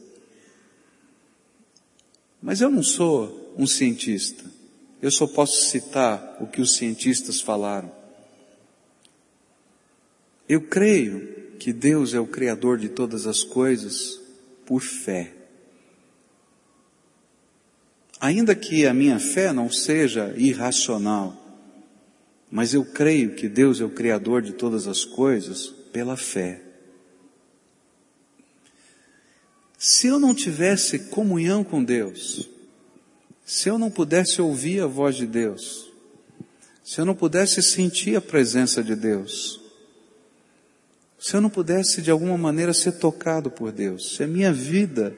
Mas 2.41 2.61
eu 2.61 2.69
não 2.69 2.83
sou 2.83 3.53
um 3.57 3.65
cientista. 3.65 4.43
Eu 5.01 5.11
só 5.11 5.27
posso 5.27 5.69
citar 5.69 6.37
o 6.39 6.47
que 6.47 6.61
os 6.61 6.75
cientistas 6.75 7.39
falaram. 7.39 7.91
Eu 10.49 10.61
creio 10.61 11.55
que 11.59 11.73
Deus 11.73 12.13
é 12.13 12.19
o 12.19 12.27
Criador 12.27 12.77
de 12.77 12.89
todas 12.89 13.27
as 13.27 13.43
coisas 13.43 14.19
por 14.65 14.81
fé. 14.81 15.33
Ainda 18.19 18.55
que 18.55 18.85
a 18.85 18.93
minha 18.93 19.19
fé 19.19 19.53
não 19.53 19.69
seja 19.69 20.33
irracional, 20.37 21.46
mas 22.49 22.73
eu 22.73 22.85
creio 22.85 23.35
que 23.35 23.49
Deus 23.49 23.81
é 23.81 23.83
o 23.83 23.89
Criador 23.89 24.41
de 24.41 24.53
todas 24.53 24.87
as 24.87 25.03
coisas 25.03 25.67
pela 25.91 26.15
fé. 26.15 26.61
Se 29.77 30.07
eu 30.07 30.19
não 30.19 30.33
tivesse 30.33 30.99
comunhão 30.99 31.63
com 31.63 31.83
Deus, 31.83 32.49
se 33.45 33.69
eu 33.69 33.77
não 33.77 33.91
pudesse 33.91 34.41
ouvir 34.41 34.81
a 34.81 34.87
voz 34.87 35.15
de 35.15 35.27
Deus, 35.27 35.91
se 36.83 36.99
eu 36.99 37.05
não 37.05 37.13
pudesse 37.13 37.61
sentir 37.61 38.15
a 38.15 38.21
presença 38.21 38.83
de 38.83 38.95
Deus, 38.95 39.61
se 41.19 41.35
eu 41.35 41.41
não 41.41 41.49
pudesse 41.49 42.01
de 42.01 42.09
alguma 42.09 42.37
maneira 42.37 42.73
ser 42.73 42.93
tocado 42.93 43.51
por 43.51 43.71
Deus, 43.71 44.15
se 44.15 44.23
a 44.23 44.27
minha 44.27 44.53
vida 44.53 45.15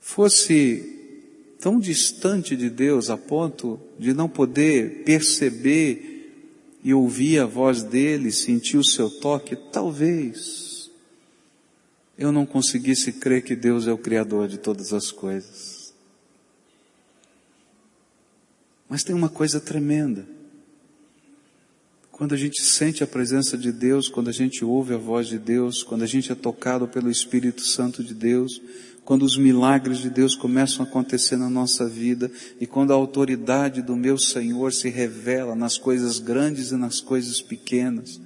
fosse 0.00 0.91
tão 1.62 1.78
distante 1.78 2.56
de 2.56 2.68
Deus 2.68 3.08
a 3.08 3.16
ponto 3.16 3.78
de 3.96 4.12
não 4.12 4.28
poder 4.28 5.04
perceber 5.04 6.50
e 6.82 6.92
ouvir 6.92 7.38
a 7.38 7.46
voz 7.46 7.84
dele, 7.84 8.32
sentir 8.32 8.76
o 8.76 8.84
seu 8.84 9.08
toque, 9.08 9.54
talvez 9.70 10.90
eu 12.18 12.32
não 12.32 12.44
conseguisse 12.44 13.12
crer 13.12 13.42
que 13.42 13.54
Deus 13.54 13.86
é 13.86 13.92
o 13.92 13.98
Criador 13.98 14.48
de 14.48 14.58
todas 14.58 14.92
as 14.92 15.12
coisas. 15.12 15.94
Mas 18.88 19.04
tem 19.04 19.14
uma 19.14 19.28
coisa 19.28 19.60
tremenda. 19.60 20.26
Quando 22.10 22.34
a 22.34 22.36
gente 22.36 22.60
sente 22.60 23.04
a 23.04 23.06
presença 23.06 23.56
de 23.56 23.70
Deus, 23.70 24.08
quando 24.08 24.28
a 24.28 24.32
gente 24.32 24.64
ouve 24.64 24.94
a 24.94 24.98
voz 24.98 25.28
de 25.28 25.38
Deus, 25.38 25.84
quando 25.84 26.02
a 26.02 26.06
gente 26.06 26.30
é 26.32 26.34
tocado 26.34 26.88
pelo 26.88 27.10
Espírito 27.10 27.62
Santo 27.62 28.02
de 28.02 28.14
Deus, 28.14 28.60
quando 29.04 29.24
os 29.24 29.36
milagres 29.36 29.98
de 29.98 30.08
Deus 30.08 30.36
começam 30.36 30.84
a 30.84 30.88
acontecer 30.88 31.36
na 31.36 31.50
nossa 31.50 31.88
vida 31.88 32.30
e 32.60 32.66
quando 32.66 32.92
a 32.92 32.96
autoridade 32.96 33.82
do 33.82 33.96
meu 33.96 34.16
Senhor 34.16 34.72
se 34.72 34.88
revela 34.88 35.54
nas 35.54 35.76
coisas 35.76 36.18
grandes 36.18 36.70
e 36.70 36.76
nas 36.76 37.00
coisas 37.00 37.40
pequenas. 37.40 38.20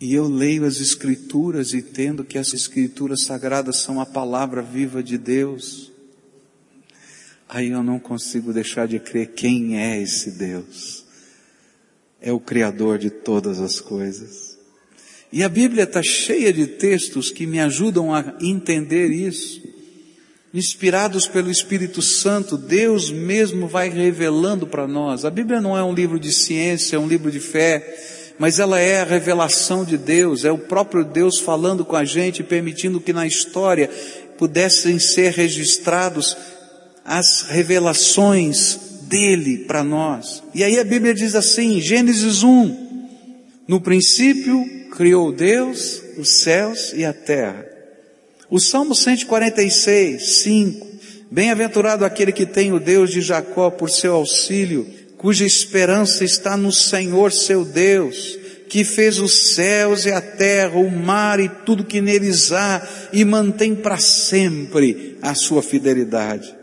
E 0.00 0.14
eu 0.14 0.28
leio 0.28 0.64
as 0.64 0.80
Escrituras 0.80 1.72
e 1.72 1.78
entendo 1.78 2.24
que 2.24 2.38
as 2.38 2.52
Escrituras 2.52 3.22
sagradas 3.22 3.78
são 3.78 4.00
a 4.00 4.06
palavra 4.06 4.62
viva 4.62 5.02
de 5.02 5.18
Deus. 5.18 5.90
Aí 7.48 7.70
eu 7.70 7.82
não 7.82 7.98
consigo 7.98 8.52
deixar 8.52 8.86
de 8.86 9.00
crer 9.00 9.32
quem 9.32 9.78
é 9.78 10.00
esse 10.00 10.32
Deus. 10.32 11.04
É 12.20 12.32
o 12.32 12.38
Criador 12.38 12.98
de 12.98 13.10
todas 13.10 13.58
as 13.58 13.80
coisas. 13.80 14.45
E 15.32 15.42
a 15.42 15.48
Bíblia 15.48 15.84
está 15.84 16.02
cheia 16.02 16.52
de 16.52 16.66
textos 16.66 17.30
que 17.30 17.46
me 17.46 17.60
ajudam 17.60 18.14
a 18.14 18.34
entender 18.40 19.08
isso. 19.08 19.60
Inspirados 20.54 21.26
pelo 21.26 21.50
Espírito 21.50 22.00
Santo, 22.00 22.56
Deus 22.56 23.10
mesmo 23.10 23.66
vai 23.66 23.90
revelando 23.90 24.66
para 24.66 24.86
nós. 24.86 25.24
A 25.24 25.30
Bíblia 25.30 25.60
não 25.60 25.76
é 25.76 25.82
um 25.82 25.92
livro 25.92 26.18
de 26.18 26.32
ciência, 26.32 26.96
é 26.96 26.98
um 26.98 27.08
livro 27.08 27.30
de 27.30 27.40
fé, 27.40 28.34
mas 28.38 28.58
ela 28.58 28.80
é 28.80 29.00
a 29.00 29.04
revelação 29.04 29.84
de 29.84 29.98
Deus, 29.98 30.44
é 30.44 30.50
o 30.50 30.58
próprio 30.58 31.04
Deus 31.04 31.38
falando 31.38 31.84
com 31.84 31.96
a 31.96 32.04
gente, 32.04 32.42
permitindo 32.42 33.00
que 33.00 33.12
na 33.12 33.26
história 33.26 33.90
pudessem 34.38 34.98
ser 34.98 35.32
registrados 35.32 36.36
as 37.04 37.42
revelações 37.42 38.78
dele 39.02 39.58
para 39.66 39.84
nós. 39.84 40.42
E 40.54 40.64
aí 40.64 40.78
a 40.78 40.84
Bíblia 40.84 41.14
diz 41.14 41.34
assim, 41.34 41.80
Gênesis 41.80 42.42
1, 42.42 42.86
no 43.68 43.80
princípio 43.80 44.75
criou 44.96 45.30
Deus 45.30 46.02
os 46.16 46.40
céus 46.40 46.92
e 46.94 47.04
a 47.04 47.12
terra. 47.12 47.64
O 48.50 48.58
Salmo 48.58 48.94
146, 48.94 50.38
5. 50.38 50.86
Bem-aventurado 51.30 52.04
aquele 52.04 52.32
que 52.32 52.46
tem 52.46 52.72
o 52.72 52.80
Deus 52.80 53.10
de 53.10 53.20
Jacó 53.20 53.70
por 53.70 53.90
seu 53.90 54.14
auxílio, 54.14 54.86
cuja 55.18 55.44
esperança 55.44 56.24
está 56.24 56.56
no 56.56 56.72
Senhor 56.72 57.30
seu 57.30 57.64
Deus, 57.64 58.38
que 58.68 58.84
fez 58.84 59.18
os 59.18 59.54
céus 59.54 60.06
e 60.06 60.12
a 60.12 60.20
terra, 60.20 60.78
o 60.78 60.90
mar 60.90 61.40
e 61.40 61.48
tudo 61.48 61.84
que 61.84 62.00
neles 62.00 62.50
há, 62.50 62.86
e 63.12 63.24
mantém 63.24 63.74
para 63.74 63.98
sempre 63.98 65.18
a 65.20 65.34
sua 65.34 65.62
fidelidade. 65.62 66.54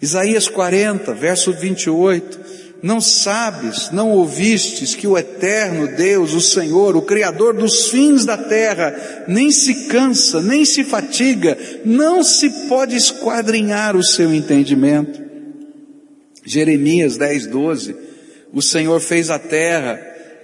Isaías 0.00 0.48
40, 0.48 1.14
verso 1.14 1.52
28. 1.52 2.40
Não 2.82 3.00
sabes, 3.00 3.90
não 3.92 4.10
ouvistes 4.10 4.96
que 4.96 5.06
o 5.06 5.16
eterno 5.16 5.86
Deus, 5.96 6.34
o 6.34 6.40
Senhor, 6.40 6.96
o 6.96 7.02
Criador 7.02 7.54
dos 7.54 7.88
fins 7.90 8.24
da 8.24 8.36
terra, 8.36 9.24
nem 9.28 9.52
se 9.52 9.86
cansa, 9.86 10.42
nem 10.42 10.64
se 10.64 10.82
fatiga, 10.82 11.56
não 11.84 12.24
se 12.24 12.50
pode 12.68 12.96
esquadrinhar 12.96 13.94
o 13.94 14.02
seu 14.02 14.34
entendimento. 14.34 15.22
Jeremias 16.44 17.16
10, 17.16 17.46
12. 17.46 17.96
O 18.52 18.60
Senhor 18.60 19.00
fez 19.00 19.30
a 19.30 19.38
terra 19.38 19.94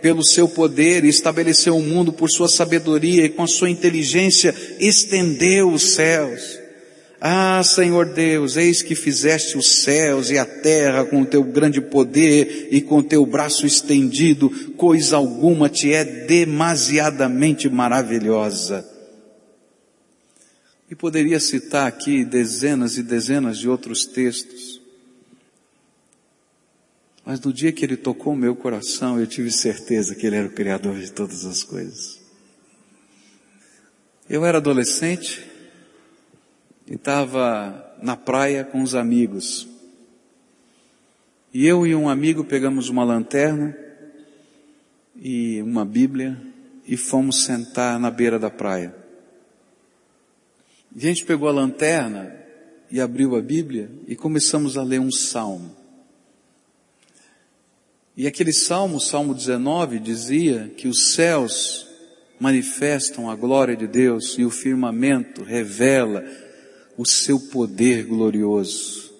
pelo 0.01 0.25
seu 0.25 0.49
poder 0.49 1.05
e 1.05 1.09
estabeleceu 1.09 1.77
o 1.77 1.83
mundo 1.83 2.13
por 2.13 2.31
sua 2.31 2.49
sabedoria 2.49 3.25
e 3.25 3.29
com 3.29 3.43
a 3.43 3.49
sua 3.49 3.69
inteligência 3.69 4.55
estendeu 4.79 5.71
os 5.73 5.95
céus. 5.95 6.58
Ah, 7.21 7.61
Senhor 7.65 8.07
Deus, 8.13 8.57
eis 8.57 8.81
que 8.81 8.95
fizeste 8.95 9.59
os 9.59 9.83
céus 9.83 10.31
e 10.31 10.39
a 10.39 10.45
terra 10.45 11.05
com 11.05 11.23
o 11.23 11.27
teu 11.27 11.43
grande 11.43 11.81
poder 11.81 12.69
e 12.71 12.81
com 12.81 12.99
o 12.99 13.03
teu 13.03 13.27
braço 13.27 13.67
estendido, 13.67 14.49
coisa 14.77 15.17
alguma 15.17 15.69
te 15.69 15.93
é 15.93 16.05
demasiadamente 16.05 17.69
maravilhosa. 17.69 18.89
E 20.89 20.95
poderia 20.95 21.41
citar 21.41 21.89
aqui 21.89 22.25
dezenas 22.25 22.97
e 22.97 23.03
dezenas 23.03 23.59
de 23.59 23.69
outros 23.69 24.07
textos. 24.07 24.81
Mas 27.27 27.41
no 27.41 27.53
dia 27.53 27.73
que 27.73 27.85
ele 27.85 27.97
tocou 27.97 28.33
o 28.33 28.37
meu 28.37 28.55
coração, 28.55 29.19
eu 29.19 29.27
tive 29.27 29.51
certeza 29.51 30.15
que 30.15 30.27
ele 30.27 30.37
era 30.37 30.47
o 30.47 30.53
Criador 30.53 30.99
de 30.99 31.13
todas 31.13 31.45
as 31.45 31.63
coisas. 31.63 32.19
Eu 34.31 34.47
era 34.47 34.59
adolescente, 34.59 35.48
e 36.89 36.95
estava 36.95 37.97
na 38.03 38.17
praia 38.17 38.65
com 38.65 38.83
os 38.83 38.95
amigos. 38.95 39.69
E 41.53 41.67
eu 41.67 41.87
e 41.87 41.95
um 41.95 42.09
amigo 42.09 42.45
pegamos 42.45 42.89
uma 42.89 43.05
lanterna 43.05 43.77
e 45.17 45.61
uma 45.63 45.85
Bíblia 45.85 46.41
e 46.87 46.97
fomos 46.97 47.45
sentar 47.45 47.99
na 47.99 48.11
beira 48.11 48.39
da 48.39 48.51
praia. 48.51 48.95
a 50.95 50.99
gente 50.99 51.25
pegou 51.25 51.49
a 51.49 51.53
lanterna 51.53 52.35
e 52.91 53.01
abriu 53.01 53.37
a 53.37 53.43
Bíblia 53.43 53.91
e 54.07 54.17
começamos 54.17 54.79
a 54.79 54.83
ler 54.83 55.01
um 55.01 55.13
salmo. 55.13 55.77
E 58.17 58.27
aquele 58.27 58.53
salmo, 58.53 58.99
Salmo 58.99 59.33
19, 59.33 60.01
dizia 60.01 60.73
que 60.77 60.89
os 60.89 61.13
céus 61.13 61.87
manifestam 62.41 63.31
a 63.31 63.37
glória 63.37 63.77
de 63.77 63.87
Deus 63.87 64.37
e 64.39 64.45
o 64.45 64.51
firmamento 64.51 65.45
revela 65.45 66.25
o 66.99 67.07
seu 67.07 67.39
poder 67.39 68.05
glorioso. 68.05 69.15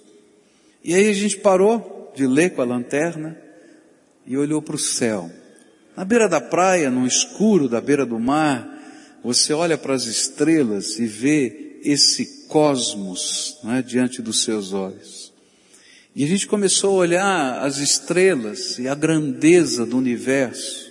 E 0.83 0.95
aí 0.95 1.09
a 1.09 1.15
gente 1.15 1.39
parou 1.39 2.13
de 2.15 2.27
ler 2.27 2.51
com 2.51 2.61
a 2.61 2.65
lanterna 2.65 3.39
e 4.27 4.37
olhou 4.37 4.61
para 4.61 4.75
o 4.75 4.79
céu. 4.79 5.31
Na 5.97 6.05
beira 6.05 6.29
da 6.29 6.41
praia, 6.41 6.91
no 6.91 7.07
escuro 7.07 7.69
da 7.69 7.81
beira 7.81 8.05
do 8.05 8.19
mar, 8.19 8.69
você 9.23 9.53
olha 9.53 9.79
para 9.79 9.95
as 9.95 10.07
estrelas 10.07 10.99
e 10.99 11.07
vê 11.07 11.79
esse 11.85 12.47
cosmos 12.49 13.59
é, 13.67 13.81
diante 13.81 14.21
dos 14.21 14.43
seus 14.43 14.73
olhos. 14.73 15.33
E 16.17 16.25
a 16.25 16.27
gente 16.27 16.49
começou 16.49 16.91
a 16.91 17.03
olhar 17.03 17.65
as 17.65 17.79
estrelas 17.79 18.79
e 18.81 18.89
a 18.89 18.95
grandeza 18.95 19.87
do 19.87 19.97
universo. 19.97 20.91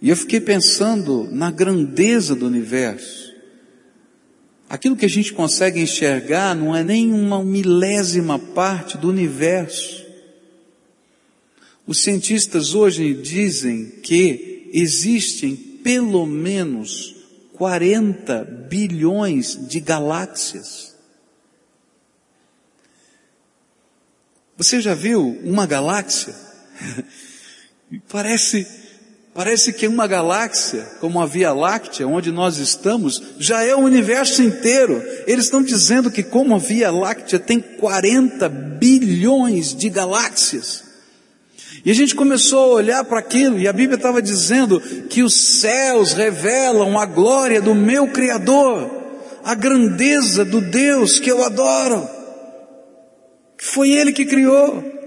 E 0.00 0.08
eu 0.08 0.16
fiquei 0.16 0.40
pensando 0.40 1.28
na 1.32 1.50
grandeza 1.50 2.36
do 2.36 2.46
universo. 2.46 3.29
Aquilo 4.70 4.94
que 4.96 5.04
a 5.04 5.08
gente 5.08 5.32
consegue 5.32 5.80
enxergar 5.80 6.54
não 6.54 6.76
é 6.76 6.84
nem 6.84 7.12
uma 7.12 7.42
milésima 7.42 8.38
parte 8.38 8.96
do 8.96 9.08
universo. 9.08 10.06
Os 11.84 12.00
cientistas 12.04 12.72
hoje 12.72 13.12
dizem 13.12 13.90
que 14.00 14.70
existem 14.72 15.56
pelo 15.56 16.24
menos 16.24 17.16
40 17.54 18.44
bilhões 18.70 19.58
de 19.68 19.80
galáxias. 19.80 20.94
Você 24.56 24.80
já 24.80 24.94
viu 24.94 25.36
uma 25.42 25.66
galáxia? 25.66 26.32
Parece 28.08 28.64
Parece 29.32 29.72
que 29.72 29.86
uma 29.86 30.08
galáxia, 30.08 30.84
como 31.00 31.20
a 31.20 31.26
Via 31.26 31.52
Láctea, 31.52 32.06
onde 32.06 32.32
nós 32.32 32.56
estamos, 32.58 33.22
já 33.38 33.62
é 33.62 33.74
o 33.74 33.80
universo 33.80 34.42
inteiro. 34.42 35.00
Eles 35.26 35.44
estão 35.44 35.62
dizendo 35.62 36.10
que 36.10 36.22
como 36.22 36.54
a 36.54 36.58
Via 36.58 36.90
Láctea 36.90 37.38
tem 37.38 37.60
40 37.60 38.48
bilhões 38.48 39.74
de 39.74 39.88
galáxias. 39.88 40.82
E 41.84 41.90
a 41.90 41.94
gente 41.94 42.16
começou 42.16 42.72
a 42.72 42.74
olhar 42.74 43.04
para 43.04 43.20
aquilo, 43.20 43.58
e 43.58 43.68
a 43.68 43.72
Bíblia 43.72 43.96
estava 43.96 44.20
dizendo 44.20 44.80
que 45.08 45.22
os 45.22 45.60
céus 45.60 46.12
revelam 46.12 46.98
a 46.98 47.06
glória 47.06 47.62
do 47.62 47.74
meu 47.74 48.08
Criador, 48.08 48.90
a 49.44 49.54
grandeza 49.54 50.44
do 50.44 50.60
Deus 50.60 51.20
que 51.20 51.30
eu 51.30 51.44
adoro. 51.44 52.06
Foi 53.56 53.92
Ele 53.92 54.12
que 54.12 54.26
criou. 54.26 54.99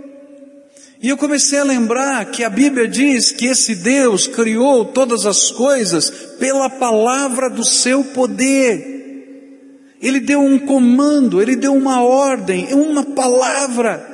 E 1.04 1.10
eu 1.10 1.18
comecei 1.18 1.60
a 1.60 1.66
lembrar 1.66 2.32
que 2.32 2.46
a 2.46 2.50
Bíblia 2.50 2.88
diz 2.88 3.34
que 3.34 3.48
esse 3.48 3.76
Deus 3.76 4.26
criou 4.26 4.86
todas 4.86 5.26
as 5.26 5.52
coisas 5.52 6.10
pela 6.40 6.70
palavra 6.70 7.50
do 7.50 7.66
seu 7.66 8.06
poder. 8.06 9.98
Ele 10.02 10.22
deu 10.22 10.40
um 10.40 10.58
comando, 10.58 11.42
ele 11.42 11.58
deu 11.58 11.74
uma 11.74 12.02
ordem, 12.02 12.74
uma 12.74 13.04
palavra. 13.04 14.12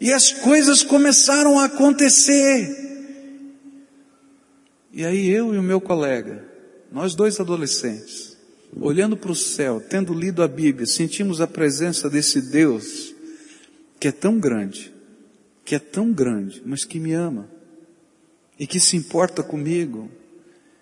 E 0.00 0.10
as 0.10 0.32
coisas 0.32 0.82
começaram 0.82 1.58
a 1.58 1.66
acontecer. 1.66 2.84
E 4.90 5.04
aí 5.04 5.28
eu 5.28 5.54
e 5.54 5.58
o 5.58 5.62
meu 5.62 5.82
colega, 5.82 6.42
nós 6.90 7.14
dois 7.14 7.38
adolescentes, 7.38 8.38
olhando 8.80 9.18
para 9.18 9.32
o 9.32 9.36
céu, 9.36 9.84
tendo 9.86 10.14
lido 10.14 10.42
a 10.42 10.48
Bíblia, 10.48 10.86
sentimos 10.86 11.42
a 11.42 11.46
presença 11.46 12.08
desse 12.08 12.40
Deus 12.40 13.14
que 14.00 14.08
é 14.08 14.12
tão 14.12 14.38
grande, 14.38 14.95
que 15.66 15.74
é 15.74 15.80
tão 15.80 16.12
grande, 16.12 16.62
mas 16.64 16.84
que 16.84 17.00
me 17.00 17.12
ama 17.12 17.50
e 18.56 18.68
que 18.68 18.78
se 18.78 18.96
importa 18.96 19.42
comigo 19.42 20.08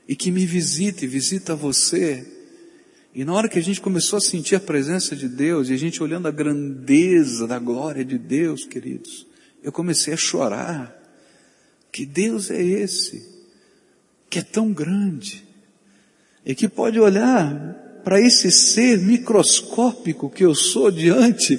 e 0.06 0.14
que 0.14 0.30
me 0.30 0.44
visita 0.44 1.06
e 1.06 1.08
visita 1.08 1.56
você. 1.56 2.30
E 3.14 3.24
na 3.24 3.32
hora 3.32 3.48
que 3.48 3.58
a 3.58 3.62
gente 3.62 3.80
começou 3.80 4.18
a 4.18 4.20
sentir 4.20 4.56
a 4.56 4.60
presença 4.60 5.16
de 5.16 5.26
Deus 5.26 5.70
e 5.70 5.72
a 5.72 5.78
gente 5.78 6.02
olhando 6.02 6.28
a 6.28 6.30
grandeza 6.30 7.46
da 7.46 7.58
glória 7.58 8.04
de 8.04 8.18
Deus, 8.18 8.66
queridos, 8.66 9.26
eu 9.62 9.72
comecei 9.72 10.12
a 10.12 10.18
chorar. 10.18 10.94
Que 11.90 12.04
Deus 12.04 12.50
é 12.50 12.62
esse? 12.62 13.26
Que 14.28 14.40
é 14.40 14.42
tão 14.42 14.70
grande 14.70 15.44
e 16.44 16.54
que 16.54 16.68
pode 16.68 17.00
olhar 17.00 18.02
para 18.04 18.20
esse 18.20 18.52
ser 18.52 18.98
microscópico 18.98 20.28
que 20.28 20.44
eu 20.44 20.54
sou 20.54 20.90
diante 20.90 21.58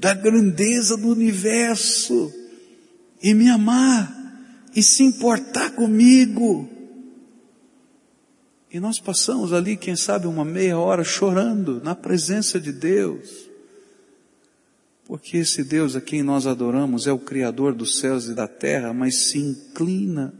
da 0.00 0.14
grandeza 0.14 0.96
do 0.96 1.08
universo 1.08 2.32
e 3.26 3.34
me 3.34 3.50
amar 3.50 4.14
e 4.72 4.80
se 4.80 5.02
importar 5.02 5.72
comigo. 5.72 6.70
E 8.70 8.78
nós 8.78 9.00
passamos 9.00 9.52
ali, 9.52 9.76
quem 9.76 9.96
sabe, 9.96 10.28
uma 10.28 10.44
meia 10.44 10.78
hora 10.78 11.02
chorando 11.02 11.82
na 11.82 11.92
presença 11.96 12.60
de 12.60 12.70
Deus. 12.70 13.50
Porque 15.04 15.38
esse 15.38 15.64
Deus 15.64 15.96
a 15.96 16.00
quem 16.00 16.22
nós 16.22 16.46
adoramos 16.46 17.08
é 17.08 17.12
o 17.12 17.18
Criador 17.18 17.74
dos 17.74 17.98
céus 17.98 18.26
e 18.28 18.34
da 18.34 18.46
terra, 18.46 18.92
mas 18.92 19.18
se 19.18 19.38
inclina 19.38 20.32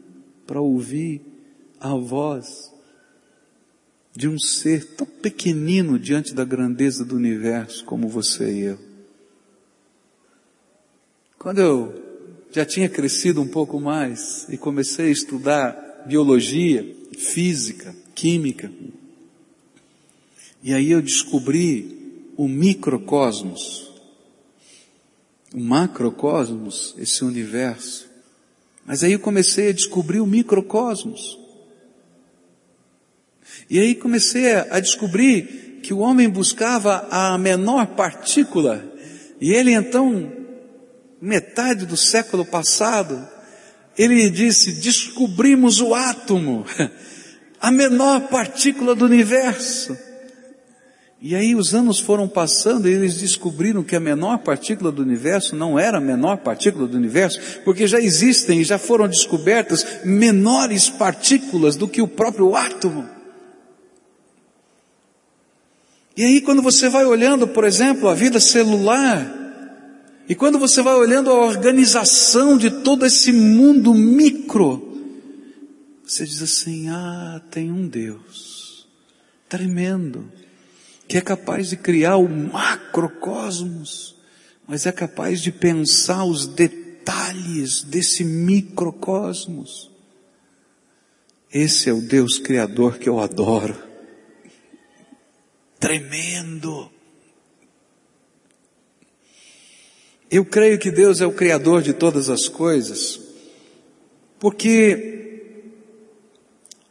para 0.47 0.61
ouvir 0.61 1.21
a 1.81 1.93
voz 1.97 2.73
de 4.15 4.29
um 4.29 4.39
ser 4.39 4.95
tão 4.95 5.09
pequenino 5.09 5.99
diante 5.99 6.33
da 6.33 6.45
grandeza 6.45 7.05
do 7.05 7.17
universo 7.17 7.85
como 7.85 8.09
você 8.09 8.53
e 8.53 8.61
eu. 8.61 8.79
Quando 11.37 11.59
eu 11.59 12.06
já 12.53 12.65
tinha 12.65 12.89
crescido 12.89 13.41
um 13.41 13.49
pouco 13.49 13.81
mais 13.81 14.47
e 14.49 14.57
comecei 14.57 15.09
a 15.09 15.13
estudar 15.13 16.05
biologia, 16.07 16.87
física, 17.17 17.95
química, 18.15 18.71
e 20.63 20.75
aí 20.75 20.91
eu 20.91 21.01
descobri 21.01 22.25
o 22.37 22.49
microcosmos, 22.49 23.89
o 25.55 25.61
macrocosmos, 25.61 26.93
esse 26.99 27.25
universo. 27.25 28.09
Mas 28.85 29.05
aí 29.05 29.13
eu 29.13 29.21
comecei 29.21 29.69
a 29.69 29.73
descobrir 29.73 30.21
o 30.21 30.27
microcosmos. 30.27 31.39
E 33.71 33.79
aí 33.79 33.95
comecei 33.95 34.55
a 34.55 34.81
descobrir 34.81 35.81
que 35.83 35.95
o 35.95 35.99
homem 35.99 36.29
buscava 36.29 37.07
a 37.11 37.39
menor 37.39 37.87
partícula, 37.95 38.85
e 39.41 39.53
ele 39.53 39.73
então, 39.73 40.33
metade 41.27 41.85
do 41.85 41.97
século 41.97 42.45
passado, 42.45 43.27
ele 43.99 44.31
disse, 44.31 44.73
descobrimos 44.75 45.81
o 45.81 45.93
átomo, 45.93 46.65
a 47.61 47.71
menor 47.71 48.29
partícula 48.29 48.95
do 48.95 49.05
universo. 49.05 49.99
E 51.21 51.35
aí 51.35 51.57
os 51.57 51.75
anos 51.75 51.99
foram 51.99 52.29
passando 52.29 52.89
e 52.89 52.93
eles 52.93 53.17
descobriram 53.17 53.83
que 53.83 53.97
a 53.97 54.01
menor 54.01 54.39
partícula 54.39 54.93
do 54.93 55.03
universo 55.03 55.57
não 55.57 55.77
era 55.77 55.99
a 55.99 56.01
menor 56.01 56.37
partícula 56.37 56.87
do 56.87 56.97
universo, 56.97 57.41
porque 57.65 57.89
já 57.89 57.99
existem 57.99 58.61
e 58.61 58.65
já 58.65 58.79
foram 58.79 59.09
descobertas 59.09 60.05
menores 60.05 60.89
partículas 60.89 61.75
do 61.75 61.89
que 61.89 62.01
o 62.01 62.07
próprio 62.07 62.55
átomo. 62.55 63.09
E 66.17 66.25
aí 66.25 66.41
quando 66.41 66.63
você 66.63 66.89
vai 66.89 67.05
olhando, 67.05 67.49
por 67.49 67.65
exemplo, 67.65 68.09
a 68.09 68.15
vida 68.15 68.39
celular, 68.39 69.46
e 70.29 70.35
quando 70.35 70.59
você 70.59 70.83
vai 70.83 70.95
olhando 70.95 71.31
a 71.31 71.45
organização 71.47 72.59
de 72.59 72.71
todo 72.83 73.07
esse 73.07 73.33
mundo 73.33 73.95
micro, 73.95 74.83
você 76.05 76.25
diz 76.25 76.43
assim: 76.43 76.89
ah, 76.89 77.41
tem 77.51 77.71
um 77.71 77.87
Deus 77.87 78.87
tremendo, 79.49 80.31
que 81.07 81.17
é 81.17 81.21
capaz 81.21 81.71
de 81.71 81.77
criar 81.77 82.17
o 82.17 82.29
macrocosmos, 82.29 84.17
mas 84.67 84.87
é 84.87 84.93
capaz 84.93 85.41
de 85.41 85.53
pensar 85.53 86.25
os 86.25 86.47
detalhes 86.47 87.83
desse 87.83 88.25
microcosmos. 88.25 89.91
Esse 91.53 91.89
é 91.89 91.93
o 91.93 92.01
Deus 92.01 92.39
Criador 92.39 92.99
que 92.99 93.09
eu 93.09 93.21
adoro 93.21 93.87
tremendo. 95.79 96.91
Eu 100.31 100.45
creio 100.45 100.79
que 100.79 100.91
Deus 100.91 101.21
é 101.21 101.27
o 101.27 101.33
Criador 101.33 101.83
de 101.83 101.93
todas 101.93 102.29
as 102.29 102.49
coisas, 102.49 103.21
porque 104.41 105.43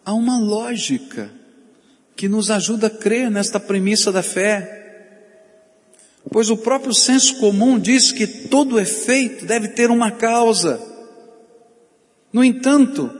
há 0.05 0.13
uma 0.13 0.39
lógica 0.39 1.29
que 2.15 2.29
nos 2.29 2.49
ajuda 2.49 2.87
a 2.87 2.89
crer 2.89 3.29
nesta 3.29 3.59
premissa 3.59 4.11
da 4.11 4.23
fé. 4.23 4.83
Pois 6.31 6.49
o 6.49 6.57
próprio 6.57 6.93
senso 6.93 7.37
comum 7.37 7.77
diz 7.77 8.11
que 8.11 8.25
todo 8.25 8.79
efeito 8.79 9.45
deve 9.45 9.67
ter 9.69 9.91
uma 9.91 10.11
causa. 10.11 10.81
No 12.31 12.43
entanto, 12.43 13.11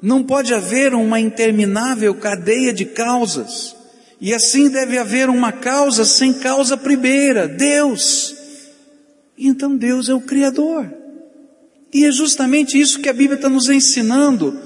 não 0.00 0.22
pode 0.22 0.54
haver 0.54 0.94
uma 0.94 1.20
interminável 1.20 2.14
cadeia 2.14 2.72
de 2.72 2.84
causas. 2.84 3.76
E 4.20 4.32
assim 4.32 4.70
deve 4.70 4.96
haver 4.96 5.28
uma 5.28 5.50
causa 5.50 6.04
sem 6.04 6.32
causa 6.34 6.76
primeira, 6.76 7.48
Deus. 7.48 8.39
Então 9.48 9.76
Deus 9.76 10.08
é 10.08 10.14
o 10.14 10.20
Criador. 10.20 10.92
E 11.92 12.04
é 12.04 12.12
justamente 12.12 12.78
isso 12.78 13.00
que 13.00 13.08
a 13.08 13.12
Bíblia 13.12 13.36
está 13.36 13.48
nos 13.48 13.68
ensinando. 13.68 14.56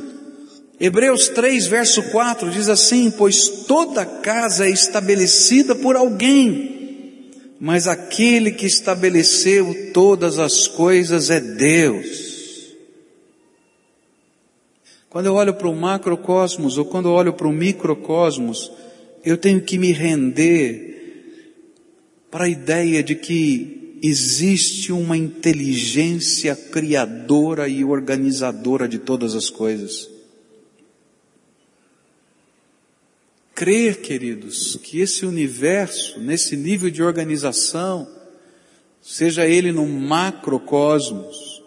Hebreus 0.79 1.29
3, 1.29 1.67
verso 1.67 2.03
4 2.11 2.51
diz 2.51 2.69
assim: 2.69 3.11
Pois 3.11 3.49
toda 3.67 4.05
casa 4.05 4.67
é 4.67 4.71
estabelecida 4.71 5.75
por 5.75 5.97
alguém, 5.97 7.31
mas 7.61 7.87
aquele 7.87 8.51
que 8.51 8.67
estabeleceu 8.67 9.93
todas 9.93 10.39
as 10.39 10.67
coisas 10.67 11.31
é 11.31 11.41
Deus. 11.41 12.35
Quando 15.09 15.27
eu 15.27 15.35
olho 15.35 15.55
para 15.55 15.69
o 15.69 15.77
macrocosmos 15.77 16.77
ou 16.77 16.85
quando 16.85 17.09
eu 17.09 17.13
olho 17.13 17.33
para 17.33 17.47
o 17.47 17.53
microcosmos, 17.53 18.71
eu 19.25 19.39
tenho 19.39 19.61
que 19.61 19.79
me 19.79 19.93
render 19.93 20.93
para 22.31 22.47
a 22.47 22.49
ideia 22.49 23.01
de 23.01 23.15
que 23.15 23.84
existe 24.07 24.93
uma 24.93 25.17
inteligência 25.17 26.55
criadora 26.55 27.67
e 27.67 27.83
organizadora 27.83 28.87
de 28.87 28.99
todas 28.99 29.35
as 29.35 29.49
coisas. 29.49 30.11
Crer, 33.55 34.03
queridos, 34.03 34.79
que 34.83 35.01
esse 35.01 35.25
universo, 35.25 36.21
nesse 36.21 36.55
nível 36.55 36.91
de 36.91 37.03
organização, 37.03 38.07
seja 39.01 39.47
ele 39.47 39.73
no 39.73 39.87
macrocosmos, 39.87 41.63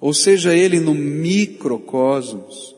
ou 0.00 0.14
seja 0.14 0.54
ele 0.54 0.78
no 0.78 0.94
microcosmos, 0.94 2.76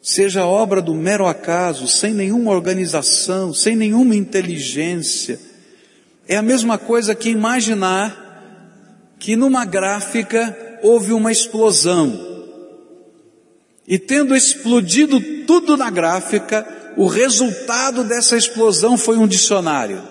seja 0.00 0.46
obra 0.46 0.80
do 0.80 0.94
mero 0.94 1.26
acaso, 1.26 1.86
sem 1.86 2.14
nenhuma 2.14 2.50
organização, 2.50 3.52
sem 3.52 3.76
nenhuma 3.76 4.16
inteligência, 4.16 5.38
é 6.26 6.36
a 6.36 6.42
mesma 6.42 6.78
coisa 6.78 7.14
que 7.14 7.28
imaginar 7.28 8.23
que 9.24 9.36
numa 9.36 9.64
gráfica 9.64 10.78
houve 10.82 11.14
uma 11.14 11.32
explosão. 11.32 12.44
E 13.88 13.98
tendo 13.98 14.36
explodido 14.36 15.18
tudo 15.46 15.78
na 15.78 15.88
gráfica, 15.88 16.92
o 16.94 17.06
resultado 17.06 18.04
dessa 18.04 18.36
explosão 18.36 18.98
foi 18.98 19.16
um 19.16 19.26
dicionário. 19.26 20.06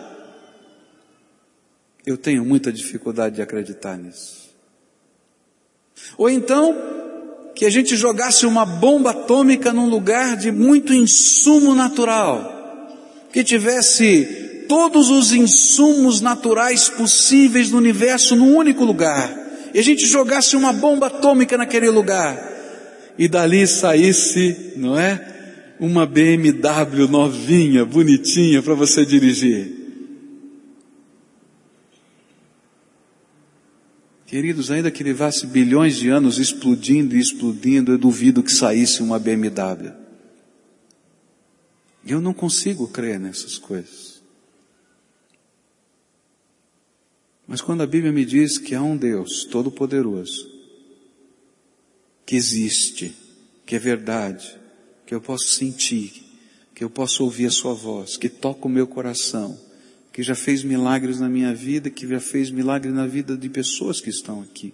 Eu 2.04 2.18
tenho 2.18 2.44
muita 2.44 2.72
dificuldade 2.72 3.36
de 3.36 3.44
acreditar 3.44 4.00
nisso. 4.00 4.50
Ou 6.18 6.28
então, 6.28 6.76
que 7.54 7.68
a 7.68 7.70
gente 7.70 7.96
jogasse 7.96 8.48
uma 8.48 8.66
bomba 8.66 9.12
atômica 9.12 9.72
num 9.72 9.88
lugar 9.88 10.36
de 10.36 10.52
muito 10.52 10.92
insumo 10.92 11.76
natural, 11.76 12.90
que 13.32 13.44
tivesse 13.44 14.43
todos 14.74 15.12
os 15.12 15.32
insumos 15.32 16.20
naturais 16.20 16.90
possíveis 16.90 17.70
no 17.70 17.78
universo 17.78 18.36
num 18.36 18.56
único 18.56 18.84
lugar, 18.84 19.32
e 19.72 19.78
a 19.78 19.84
gente 19.84 20.04
jogasse 20.08 20.56
uma 20.56 20.74
bomba 20.74 21.06
atômica 21.06 21.56
naquele 21.56 21.92
lugar, 21.92 22.36
e 23.16 23.28
dali 23.28 23.68
saísse, 23.68 24.74
não 24.76 24.98
é? 24.98 25.76
Uma 25.80 26.08
BMW 26.08 27.08
novinha, 27.08 27.86
bonitinha 27.86 28.64
para 28.64 28.74
você 28.74 29.06
dirigir. 29.06 29.72
Queridos, 34.26 34.72
ainda 34.72 34.90
que 34.90 35.04
levasse 35.04 35.46
bilhões 35.46 35.98
de 35.98 36.10
anos 36.10 36.40
explodindo 36.40 37.16
e 37.16 37.20
explodindo, 37.20 37.92
eu 37.92 37.98
duvido 38.00 38.42
que 38.42 38.52
saísse 38.52 39.04
uma 39.04 39.20
BMW. 39.20 39.92
Eu 42.08 42.20
não 42.20 42.34
consigo 42.34 42.88
crer 42.88 43.20
nessas 43.20 43.60
coisas. 43.60 44.03
Mas 47.54 47.62
quando 47.62 47.84
a 47.84 47.86
Bíblia 47.86 48.12
me 48.12 48.26
diz 48.26 48.58
que 48.58 48.74
há 48.74 48.82
um 48.82 48.98
Deus 48.98 49.44
Todo-Poderoso, 49.44 50.50
que 52.26 52.36
existe, 52.36 53.14
que 53.64 53.76
é 53.76 53.80
verdade, 53.80 54.60
que 55.06 55.14
eu 55.14 55.22
posso 55.22 55.46
sentir, 55.46 56.14
que 56.74 56.84
eu 56.84 56.90
posso 56.90 57.24
ouvir 57.24 57.46
a 57.46 57.52
Sua 57.52 57.76
voz, 57.76 58.18
que 58.18 58.28
toca 58.28 58.66
o 58.66 58.72
meu 58.72 58.88
coração, 58.88 59.56
que 60.12 60.24
já 60.24 60.34
fez 60.34 60.64
milagres 60.64 61.20
na 61.20 61.30
minha 61.30 61.54
vida, 61.54 61.92
que 61.92 62.08
já 62.08 62.20
fez 62.20 62.50
milagres 62.50 62.92
na 62.92 63.06
vida 63.06 63.38
de 63.38 63.50
pessoas 63.50 64.02
que 64.02 64.10
estão 64.10 64.42
aqui. 64.42 64.74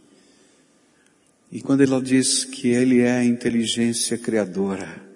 E 1.52 1.60
quando 1.60 1.82
ela 1.82 2.02
diz 2.02 2.46
que 2.46 2.70
Ele 2.70 3.02
é 3.02 3.12
a 3.12 3.26
inteligência 3.26 4.18
criadora, 4.18 5.09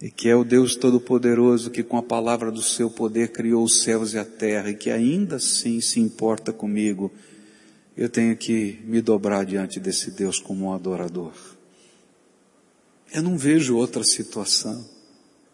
e 0.00 0.10
que 0.10 0.28
é 0.28 0.36
o 0.36 0.44
Deus 0.44 0.76
Todo-Poderoso 0.76 1.70
que 1.70 1.82
com 1.82 1.96
a 1.96 2.02
palavra 2.02 2.52
do 2.52 2.62
seu 2.62 2.90
poder 2.90 3.28
criou 3.28 3.64
os 3.64 3.82
céus 3.82 4.12
e 4.12 4.18
a 4.18 4.24
terra, 4.24 4.70
e 4.70 4.74
que 4.74 4.90
ainda 4.90 5.36
assim 5.36 5.80
se 5.80 6.00
importa 6.00 6.52
comigo, 6.52 7.10
eu 7.96 8.08
tenho 8.08 8.36
que 8.36 8.78
me 8.84 9.00
dobrar 9.00 9.44
diante 9.44 9.80
desse 9.80 10.10
Deus 10.10 10.38
como 10.38 10.66
um 10.66 10.72
adorador. 10.72 11.32
Eu 13.12 13.22
não 13.22 13.38
vejo 13.38 13.76
outra 13.76 14.04
situação. 14.04 14.84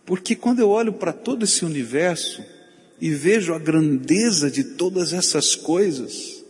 Porque 0.05 0.35
quando 0.35 0.59
eu 0.59 0.69
olho 0.69 0.93
para 0.93 1.13
todo 1.13 1.45
esse 1.45 1.65
universo 1.65 2.43
e 3.01 3.11
vejo 3.11 3.55
a 3.55 3.59
grandeza 3.59 4.51
de 4.51 4.65
todas 4.65 5.13
essas 5.13 5.55
coisas, 5.55 6.43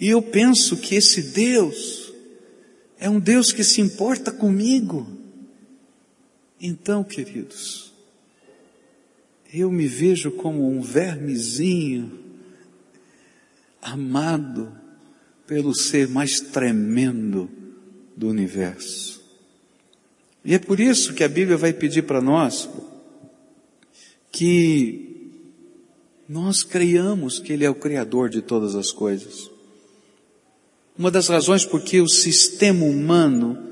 e 0.00 0.08
eu 0.08 0.22
penso 0.22 0.78
que 0.78 0.94
esse 0.94 1.20
Deus 1.20 2.12
é 2.98 3.10
um 3.10 3.20
Deus 3.20 3.52
que 3.52 3.62
se 3.62 3.82
importa 3.82 4.32
comigo. 4.32 5.06
Então, 6.66 7.04
queridos, 7.04 7.92
eu 9.52 9.70
me 9.70 9.86
vejo 9.86 10.30
como 10.30 10.66
um 10.66 10.80
vermezinho 10.80 12.10
amado 13.82 14.72
pelo 15.46 15.74
ser 15.74 16.08
mais 16.08 16.40
tremendo 16.40 17.50
do 18.16 18.28
universo. 18.28 19.22
E 20.42 20.54
é 20.54 20.58
por 20.58 20.80
isso 20.80 21.12
que 21.12 21.22
a 21.22 21.28
Bíblia 21.28 21.58
vai 21.58 21.74
pedir 21.74 22.04
para 22.04 22.22
nós 22.22 22.66
que 24.32 25.34
nós 26.26 26.62
creiamos 26.62 27.38
que 27.38 27.52
Ele 27.52 27.66
é 27.66 27.68
o 27.68 27.74
Criador 27.74 28.30
de 28.30 28.40
todas 28.40 28.74
as 28.74 28.90
coisas. 28.90 29.50
Uma 30.96 31.10
das 31.10 31.28
razões 31.28 31.66
por 31.66 31.82
que 31.82 32.00
o 32.00 32.08
sistema 32.08 32.86
humano 32.86 33.62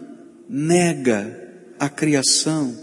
nega 0.46 1.38
a 1.78 1.88
criação 1.88 2.81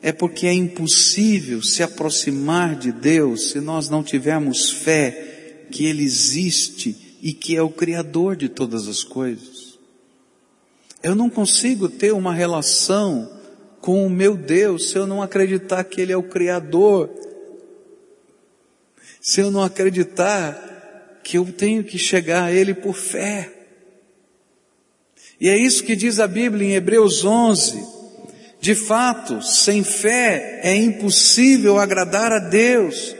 é 0.00 0.12
porque 0.12 0.46
é 0.46 0.52
impossível 0.52 1.62
se 1.62 1.82
aproximar 1.82 2.76
de 2.76 2.92
Deus 2.92 3.50
se 3.50 3.60
nós 3.60 3.88
não 3.88 4.02
tivermos 4.02 4.70
fé 4.70 5.66
que 5.70 5.86
Ele 5.86 6.04
existe 6.04 7.18
e 7.20 7.32
que 7.32 7.56
é 7.56 7.62
o 7.62 7.70
Criador 7.70 8.36
de 8.36 8.48
todas 8.48 8.86
as 8.86 9.02
coisas. 9.02 9.78
Eu 11.02 11.14
não 11.14 11.28
consigo 11.28 11.88
ter 11.88 12.12
uma 12.12 12.32
relação 12.32 13.30
com 13.80 14.06
o 14.06 14.10
meu 14.10 14.36
Deus 14.36 14.90
se 14.90 14.96
eu 14.96 15.06
não 15.06 15.22
acreditar 15.22 15.84
que 15.84 16.00
Ele 16.00 16.12
é 16.12 16.16
o 16.16 16.22
Criador. 16.22 17.10
Se 19.20 19.40
eu 19.40 19.50
não 19.50 19.62
acreditar 19.62 21.20
que 21.24 21.38
eu 21.38 21.44
tenho 21.52 21.84
que 21.84 21.98
chegar 21.98 22.44
a 22.44 22.52
Ele 22.52 22.72
por 22.72 22.94
fé. 22.94 23.52
E 25.40 25.48
é 25.48 25.56
isso 25.56 25.84
que 25.84 25.94
diz 25.94 26.18
a 26.18 26.26
Bíblia 26.26 26.68
em 26.68 26.74
Hebreus 26.74 27.24
11. 27.24 27.97
De 28.68 28.74
fato, 28.74 29.40
sem 29.40 29.82
fé 29.82 30.60
é 30.62 30.76
impossível 30.76 31.78
agradar 31.78 32.30
a 32.32 32.38
Deus, 32.38 33.16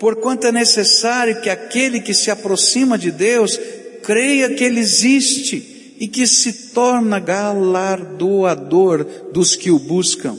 porquanto 0.00 0.48
é 0.48 0.50
necessário 0.50 1.40
que 1.40 1.48
aquele 1.48 2.00
que 2.00 2.12
se 2.12 2.28
aproxima 2.28 2.98
de 2.98 3.12
Deus 3.12 3.56
creia 4.02 4.52
que 4.52 4.64
Ele 4.64 4.80
existe 4.80 5.94
e 5.96 6.08
que 6.08 6.26
se 6.26 6.72
torna 6.72 7.20
galardoador 7.20 9.04
dos 9.30 9.54
que 9.54 9.70
o 9.70 9.78
buscam. 9.78 10.36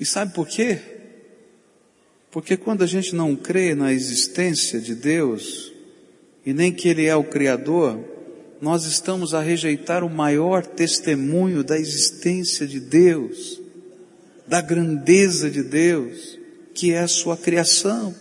E 0.00 0.06
sabe 0.06 0.32
por 0.32 0.48
quê? 0.48 0.78
Porque 2.30 2.56
quando 2.56 2.82
a 2.82 2.86
gente 2.86 3.14
não 3.14 3.36
crê 3.36 3.74
na 3.74 3.92
existência 3.92 4.80
de 4.80 4.94
Deus, 4.94 5.70
e 6.46 6.54
nem 6.54 6.72
que 6.72 6.88
Ele 6.88 7.04
é 7.04 7.14
o 7.14 7.24
Criador, 7.24 8.15
nós 8.60 8.84
estamos 8.84 9.34
a 9.34 9.40
rejeitar 9.40 10.02
o 10.02 10.10
maior 10.10 10.64
testemunho 10.64 11.62
da 11.62 11.78
existência 11.78 12.66
de 12.66 12.80
Deus, 12.80 13.60
da 14.46 14.60
grandeza 14.60 15.50
de 15.50 15.62
Deus, 15.62 16.38
que 16.74 16.92
é 16.92 17.00
a 17.00 17.08
sua 17.08 17.36
criação. 17.36 18.14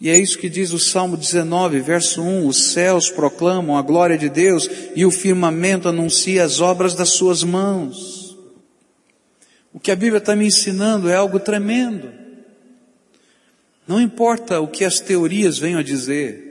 E 0.00 0.10
é 0.10 0.18
isso 0.18 0.38
que 0.38 0.48
diz 0.48 0.72
o 0.72 0.78
Salmo 0.78 1.16
19, 1.16 1.80
verso 1.80 2.20
1: 2.20 2.46
Os 2.46 2.72
céus 2.72 3.08
proclamam 3.08 3.76
a 3.76 3.82
glória 3.82 4.18
de 4.18 4.28
Deus 4.28 4.68
e 4.94 5.06
o 5.06 5.10
firmamento 5.10 5.88
anuncia 5.88 6.44
as 6.44 6.60
obras 6.60 6.94
das 6.94 7.10
suas 7.10 7.42
mãos. 7.42 8.36
O 9.72 9.80
que 9.80 9.90
a 9.90 9.96
Bíblia 9.96 10.18
está 10.18 10.34
me 10.34 10.46
ensinando 10.46 11.08
é 11.08 11.14
algo 11.14 11.38
tremendo. 11.38 12.12
Não 13.86 14.00
importa 14.00 14.60
o 14.60 14.68
que 14.68 14.84
as 14.84 15.00
teorias 15.00 15.58
venham 15.58 15.78
a 15.78 15.82
dizer, 15.82 16.42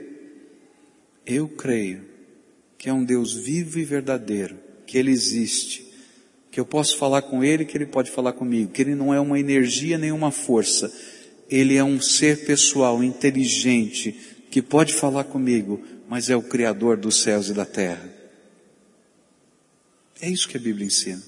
eu 1.26 1.46
creio 1.46 2.15
que 2.78 2.88
é 2.88 2.92
um 2.92 3.04
Deus 3.04 3.32
vivo 3.32 3.78
e 3.78 3.84
verdadeiro, 3.84 4.56
que 4.86 4.98
Ele 4.98 5.10
existe, 5.10 5.86
que 6.50 6.60
eu 6.60 6.64
posso 6.64 6.96
falar 6.96 7.22
com 7.22 7.44
Ele, 7.44 7.64
que 7.64 7.76
Ele 7.76 7.86
pode 7.86 8.10
falar 8.10 8.32
comigo, 8.32 8.72
que 8.72 8.82
Ele 8.82 8.94
não 8.94 9.12
é 9.12 9.20
uma 9.20 9.38
energia 9.38 9.98
nem 9.98 10.12
uma 10.12 10.30
força, 10.30 10.92
Ele 11.50 11.76
é 11.76 11.84
um 11.84 12.00
ser 12.00 12.46
pessoal, 12.46 13.02
inteligente, 13.02 14.18
que 14.50 14.62
pode 14.62 14.94
falar 14.94 15.24
comigo, 15.24 15.82
mas 16.08 16.30
é 16.30 16.36
o 16.36 16.42
Criador 16.42 16.96
dos 16.96 17.22
céus 17.22 17.48
e 17.48 17.52
da 17.52 17.64
terra. 17.64 18.12
É 20.20 20.30
isso 20.30 20.48
que 20.48 20.56
a 20.56 20.60
Bíblia 20.60 20.86
ensina. 20.86 21.22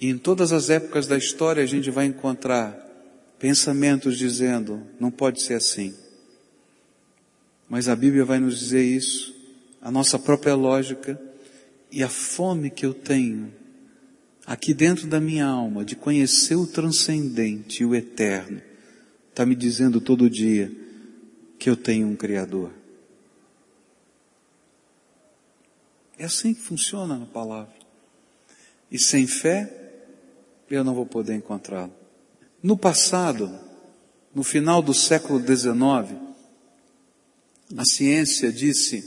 E 0.00 0.08
em 0.08 0.18
todas 0.18 0.52
as 0.52 0.70
épocas 0.70 1.06
da 1.06 1.16
história 1.16 1.62
a 1.62 1.66
gente 1.66 1.90
vai 1.90 2.06
encontrar 2.06 2.86
pensamentos 3.38 4.18
dizendo, 4.18 4.86
não 5.00 5.10
pode 5.10 5.42
ser 5.42 5.54
assim. 5.54 5.94
Mas 7.68 7.88
a 7.88 7.94
Bíblia 7.96 8.24
vai 8.24 8.38
nos 8.38 8.58
dizer 8.58 8.82
isso, 8.82 9.34
a 9.80 9.90
nossa 9.90 10.18
própria 10.18 10.54
lógica 10.54 11.20
e 11.90 12.02
a 12.02 12.08
fome 12.08 12.70
que 12.70 12.84
eu 12.84 12.94
tenho 12.94 13.52
aqui 14.48 14.72
dentro 14.72 15.06
da 15.06 15.20
minha 15.20 15.44
alma 15.44 15.84
de 15.84 15.94
conhecer 15.94 16.56
o 16.56 16.66
transcendente 16.66 17.82
e 17.82 17.86
o 17.86 17.94
eterno, 17.94 18.62
está 19.28 19.44
me 19.44 19.54
dizendo 19.54 20.00
todo 20.00 20.30
dia 20.30 20.72
que 21.58 21.68
eu 21.68 21.76
tenho 21.76 22.08
um 22.08 22.16
Criador. 22.16 22.72
É 26.18 26.24
assim 26.24 26.54
que 26.54 26.62
funciona 26.62 27.18
na 27.18 27.26
palavra. 27.26 27.74
E 28.90 28.98
sem 28.98 29.26
fé, 29.26 29.70
eu 30.70 30.82
não 30.82 30.94
vou 30.94 31.04
poder 31.04 31.34
encontrá-lo. 31.34 31.92
No 32.62 32.76
passado, 32.76 33.54
no 34.34 34.42
final 34.42 34.80
do 34.80 34.94
século 34.94 35.38
XIX, 35.38 36.27
a 37.76 37.84
ciência 37.84 38.50
disse 38.50 39.04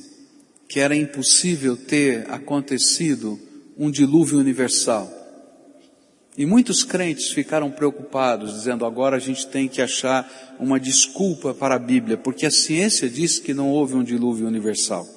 que 0.68 0.80
era 0.80 0.96
impossível 0.96 1.76
ter 1.76 2.30
acontecido 2.30 3.40
um 3.78 3.90
dilúvio 3.90 4.40
universal. 4.40 5.12
E 6.38 6.46
muitos 6.46 6.84
crentes 6.84 7.32
ficaram 7.32 7.70
preocupados, 7.70 8.54
dizendo 8.54 8.86
agora 8.86 9.18
a 9.18 9.20
gente 9.20 9.48
tem 9.48 9.68
que 9.68 9.82
achar 9.82 10.56
uma 10.60 10.80
desculpa 10.80 11.54
para 11.54 11.76
a 11.76 11.80
Bíblia, 11.80 12.18
porque 12.18 12.46
a 12.46 12.52
ciência 12.52 13.10
diz 13.10 13.38
que 13.38 13.54
não 13.54 13.70
houve 13.70 13.96
um 13.96 14.04
dilúvio 14.04 14.48
universal. 14.48 15.08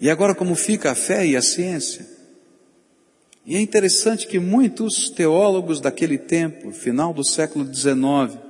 E 0.00 0.10
agora 0.10 0.34
como 0.34 0.54
fica 0.56 0.90
a 0.90 0.94
fé 0.94 1.24
e 1.24 1.36
a 1.36 1.42
ciência? 1.42 2.06
E 3.46 3.56
é 3.56 3.60
interessante 3.60 4.26
que 4.26 4.38
muitos 4.38 5.10
teólogos 5.10 5.80
daquele 5.80 6.18
tempo, 6.18 6.72
final 6.72 7.12
do 7.12 7.24
século 7.24 7.64
XIX, 7.72 8.43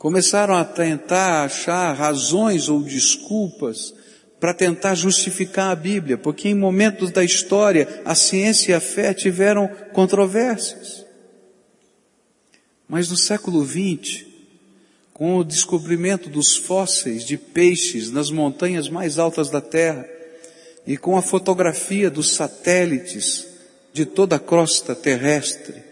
começaram 0.00 0.56
a 0.56 0.64
tentar 0.64 1.44
achar 1.44 1.92
razões 1.92 2.70
ou 2.70 2.82
desculpas 2.82 3.92
para 4.40 4.54
tentar 4.54 4.94
justificar 4.94 5.70
a 5.70 5.76
Bíblia, 5.76 6.16
porque 6.16 6.48
em 6.48 6.54
momentos 6.54 7.10
da 7.10 7.22
história 7.22 8.00
a 8.02 8.14
ciência 8.14 8.72
e 8.72 8.74
a 8.74 8.80
fé 8.80 9.12
tiveram 9.12 9.68
controvérsias. 9.92 11.04
Mas 12.88 13.10
no 13.10 13.16
século 13.18 13.62
XX, 13.62 14.24
com 15.12 15.36
o 15.36 15.44
descobrimento 15.44 16.30
dos 16.30 16.56
fósseis 16.56 17.22
de 17.22 17.36
peixes 17.36 18.10
nas 18.10 18.30
montanhas 18.30 18.88
mais 18.88 19.18
altas 19.18 19.50
da 19.50 19.60
Terra 19.60 20.08
e 20.86 20.96
com 20.96 21.14
a 21.14 21.20
fotografia 21.20 22.08
dos 22.08 22.32
satélites 22.32 23.46
de 23.92 24.06
toda 24.06 24.36
a 24.36 24.40
crosta 24.40 24.94
terrestre, 24.94 25.89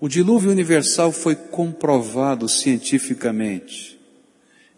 o 0.00 0.08
dilúvio 0.08 0.50
universal 0.50 1.12
foi 1.12 1.34
comprovado 1.34 2.48
cientificamente. 2.48 3.98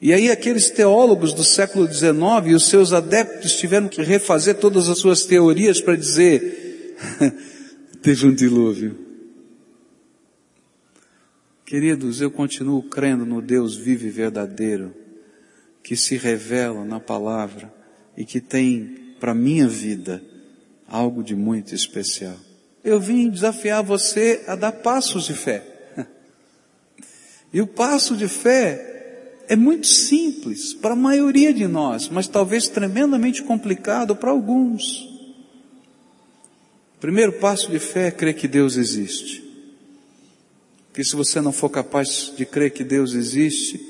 E 0.01 0.13
aí 0.13 0.31
aqueles 0.31 0.71
teólogos 0.71 1.33
do 1.33 1.43
século 1.43 1.91
XIX 1.91 2.15
e 2.47 2.55
os 2.55 2.67
seus 2.67 2.93
adeptos 2.93 3.57
tiveram 3.57 3.89
que 3.89 4.03
refazer 4.03 4.57
todas 4.57 4.89
as 4.89 4.99
suas 4.99 5.25
teorias 5.25 5.81
para 5.81 5.97
dizer, 5.97 6.97
teve 8.03 8.27
um 8.27 8.35
dilúvio. 8.35 9.07
Queridos, 11.65 12.21
eu 12.21 12.31
continuo 12.31 12.83
crendo 12.83 13.27
no 13.27 13.43
Deus 13.43 13.75
vivo 13.75 14.07
e 14.07 14.11
verdadeiro, 14.11 14.95
que 15.83 15.97
se 15.97 16.17
revela 16.17 16.85
na 16.85 17.01
palavra 17.01 17.73
e 18.17 18.25
que 18.25 18.41
tem 18.41 19.15
para 19.19 19.35
minha 19.35 19.67
vida 19.67 20.23
algo 20.87 21.25
de 21.25 21.35
muito 21.35 21.75
especial. 21.75 22.37
Eu 22.87 23.01
vim 23.01 23.29
desafiar 23.29 23.83
você 23.83 24.45
a 24.47 24.55
dar 24.55 24.71
passos 24.71 25.27
de 25.27 25.35
fé. 25.35 25.61
E 27.53 27.61
o 27.61 27.67
passo 27.67 28.17
de 28.17 28.29
fé 28.29 29.33
é 29.49 29.57
muito 29.57 29.89
simples 29.89 30.73
para 30.73 30.93
a 30.93 30.97
maioria 30.97 31.53
de 31.53 31.67
nós, 31.67 32.09
mas 32.09 32.29
talvez 32.29 32.69
tremendamente 32.69 33.43
complicado 33.43 34.15
para 34.15 34.31
alguns. 34.31 35.01
O 36.97 37.01
primeiro 37.01 37.33
passo 37.33 37.73
de 37.73 37.81
fé 37.81 38.07
é 38.07 38.11
crer 38.13 38.35
que 38.35 38.47
Deus 38.47 38.77
existe. 38.77 39.43
Porque 40.87 41.03
se 41.03 41.17
você 41.17 41.41
não 41.41 41.51
for 41.51 41.71
capaz 41.71 42.33
de 42.37 42.47
crer 42.47 42.71
que 42.71 42.85
Deus 42.85 43.15
existe, 43.15 43.81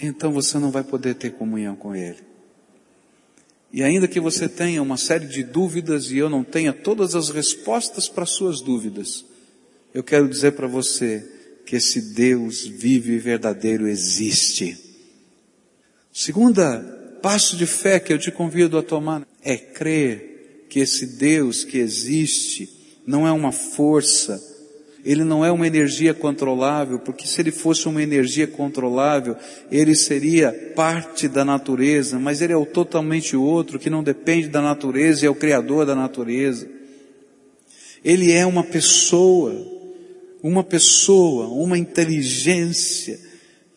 então 0.00 0.32
você 0.32 0.58
não 0.58 0.72
vai 0.72 0.82
poder 0.82 1.14
ter 1.14 1.30
comunhão 1.30 1.76
com 1.76 1.94
Ele. 1.94 2.29
E 3.72 3.82
ainda 3.82 4.08
que 4.08 4.18
você 4.18 4.48
tenha 4.48 4.82
uma 4.82 4.96
série 4.96 5.26
de 5.26 5.44
dúvidas 5.44 6.10
e 6.10 6.18
eu 6.18 6.28
não 6.28 6.42
tenha 6.42 6.72
todas 6.72 7.14
as 7.14 7.30
respostas 7.30 8.08
para 8.08 8.26
suas 8.26 8.60
dúvidas, 8.60 9.24
eu 9.94 10.02
quero 10.02 10.28
dizer 10.28 10.52
para 10.52 10.66
você 10.66 11.24
que 11.64 11.76
esse 11.76 12.12
Deus 12.14 12.66
vivo 12.66 13.10
e 13.10 13.18
verdadeiro 13.18 13.86
existe. 13.86 14.76
Segunda 16.12 16.98
passo 17.22 17.56
de 17.56 17.66
fé 17.66 18.00
que 18.00 18.12
eu 18.12 18.18
te 18.18 18.30
convido 18.30 18.76
a 18.78 18.82
tomar 18.82 19.26
é 19.42 19.56
crer 19.56 20.66
que 20.68 20.80
esse 20.80 21.06
Deus 21.06 21.64
que 21.64 21.78
existe 21.78 22.68
não 23.06 23.26
é 23.26 23.32
uma 23.32 23.52
força, 23.52 24.40
ele 25.04 25.24
não 25.24 25.44
é 25.44 25.50
uma 25.50 25.66
energia 25.66 26.12
controlável, 26.12 26.98
porque 26.98 27.26
se 27.26 27.40
ele 27.40 27.50
fosse 27.50 27.88
uma 27.88 28.02
energia 28.02 28.46
controlável, 28.46 29.36
ele 29.70 29.94
seria 29.94 30.52
parte 30.76 31.26
da 31.26 31.44
natureza, 31.44 32.18
mas 32.18 32.42
ele 32.42 32.52
é 32.52 32.56
o 32.56 32.66
totalmente 32.66 33.36
outro, 33.36 33.78
que 33.78 33.88
não 33.88 34.02
depende 34.02 34.48
da 34.48 34.60
natureza 34.60 35.24
e 35.24 35.26
é 35.26 35.30
o 35.30 35.34
criador 35.34 35.86
da 35.86 35.94
natureza. 35.94 36.68
Ele 38.04 38.30
é 38.30 38.44
uma 38.44 38.62
pessoa, 38.62 39.54
uma 40.42 40.62
pessoa, 40.62 41.48
uma 41.48 41.78
inteligência 41.78 43.18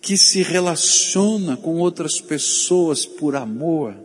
que 0.02 0.18
se 0.18 0.42
relaciona 0.42 1.56
com 1.56 1.78
outras 1.78 2.20
pessoas 2.20 3.06
por 3.06 3.36
amor. 3.38 3.96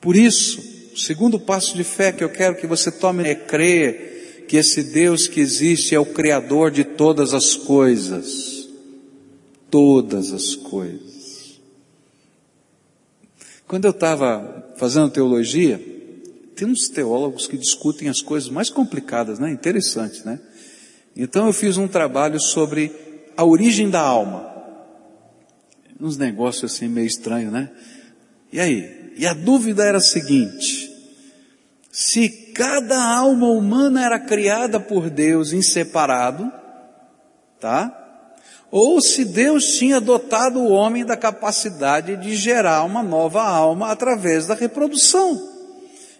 Por 0.00 0.16
isso, 0.16 0.62
o 0.94 0.98
segundo 0.98 1.38
passo 1.38 1.76
de 1.76 1.84
fé 1.84 2.12
que 2.12 2.24
eu 2.24 2.30
quero 2.30 2.56
que 2.56 2.66
você 2.66 2.90
tome 2.90 3.28
é 3.28 3.34
crer 3.34 4.15
que 4.48 4.56
esse 4.56 4.82
Deus 4.82 5.26
que 5.26 5.40
existe 5.40 5.94
é 5.94 6.00
o 6.00 6.06
Criador 6.06 6.70
de 6.70 6.84
todas 6.84 7.34
as 7.34 7.56
coisas. 7.56 8.68
Todas 9.70 10.32
as 10.32 10.54
coisas. 10.54 11.60
Quando 13.66 13.84
eu 13.84 13.90
estava 13.90 14.72
fazendo 14.76 15.10
teologia, 15.10 15.78
tem 16.54 16.68
uns 16.68 16.88
teólogos 16.88 17.46
que 17.46 17.58
discutem 17.58 18.08
as 18.08 18.22
coisas 18.22 18.48
mais 18.48 18.70
complicadas, 18.70 19.38
né? 19.38 19.50
Interessante, 19.50 20.24
né? 20.24 20.40
Então 21.16 21.46
eu 21.46 21.52
fiz 21.52 21.76
um 21.76 21.88
trabalho 21.88 22.40
sobre 22.40 22.92
a 23.36 23.44
origem 23.44 23.90
da 23.90 24.00
alma. 24.00 24.54
Uns 26.00 26.16
negócios 26.16 26.72
assim 26.72 26.88
meio 26.88 27.06
estranhos, 27.06 27.52
né? 27.52 27.70
E 28.52 28.60
aí? 28.60 29.12
E 29.16 29.26
a 29.26 29.34
dúvida 29.34 29.84
era 29.84 29.98
a 29.98 30.00
seguinte: 30.00 30.85
se 31.98 32.28
cada 32.28 33.02
alma 33.02 33.48
humana 33.48 34.04
era 34.04 34.20
criada 34.20 34.78
por 34.78 35.08
Deus 35.08 35.54
em 35.54 35.62
separado, 35.62 36.52
tá? 37.58 38.20
Ou 38.70 39.00
se 39.00 39.24
Deus 39.24 39.78
tinha 39.78 39.98
dotado 39.98 40.58
o 40.58 40.68
homem 40.68 41.06
da 41.06 41.16
capacidade 41.16 42.18
de 42.18 42.36
gerar 42.36 42.84
uma 42.84 43.02
nova 43.02 43.42
alma 43.42 43.90
através 43.90 44.46
da 44.46 44.54
reprodução. 44.54 45.42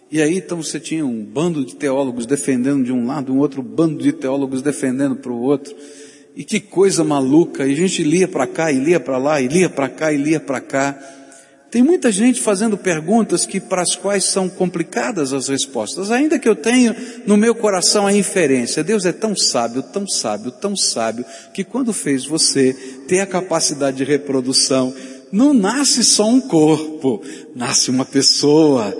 E 0.09 0.19
aí 0.19 0.37
então 0.37 0.63
você 0.63 0.79
tinha 0.79 1.05
um 1.05 1.23
bando 1.23 1.63
de 1.63 1.75
teólogos 1.75 2.25
defendendo 2.25 2.83
de 2.83 2.91
um 2.91 3.05
lado, 3.05 3.31
um 3.31 3.37
outro 3.37 3.61
bando 3.61 4.01
de 4.01 4.11
teólogos 4.11 4.63
defendendo 4.63 5.17
para 5.17 5.31
o 5.31 5.39
outro. 5.39 5.75
E 6.35 6.43
que 6.43 6.59
coisa 6.59 7.03
maluca, 7.03 7.67
e 7.67 7.73
a 7.73 7.75
gente 7.75 8.03
lia 8.03 8.27
para 8.27 8.47
cá, 8.47 8.71
e 8.71 8.79
lia 8.79 8.99
para 8.99 9.19
lá, 9.19 9.39
e 9.39 9.47
lia 9.47 9.69
para 9.69 9.87
cá, 9.87 10.11
e 10.11 10.17
lia 10.17 10.39
para 10.39 10.59
cá. 10.59 10.99
Tem 11.69 11.83
muita 11.83 12.11
gente 12.11 12.39
fazendo 12.39 12.77
perguntas 12.77 13.45
que 13.45 13.59
para 13.59 13.81
as 13.81 13.93
quais 13.93 14.23
são 14.23 14.47
complicadas 14.47 15.33
as 15.33 15.49
respostas, 15.49 16.11
ainda 16.11 16.39
que 16.39 16.47
eu 16.47 16.55
tenha 16.55 16.95
no 17.25 17.35
meu 17.35 17.53
coração 17.53 18.07
a 18.07 18.13
inferência. 18.13 18.83
Deus 18.83 19.05
é 19.05 19.11
tão 19.11 19.35
sábio, 19.35 19.83
tão 19.83 20.07
sábio, 20.07 20.51
tão 20.51 20.77
sábio, 20.77 21.25
que 21.53 21.65
quando 21.65 21.91
fez 21.91 22.25
você 22.25 22.73
ter 23.07 23.19
a 23.19 23.27
capacidade 23.27 23.97
de 23.97 24.05
reprodução, 24.05 24.93
não 25.29 25.53
nasce 25.53 26.05
só 26.05 26.25
um 26.29 26.39
corpo, 26.39 27.21
nasce 27.53 27.91
uma 27.91 28.05
pessoa. 28.05 28.97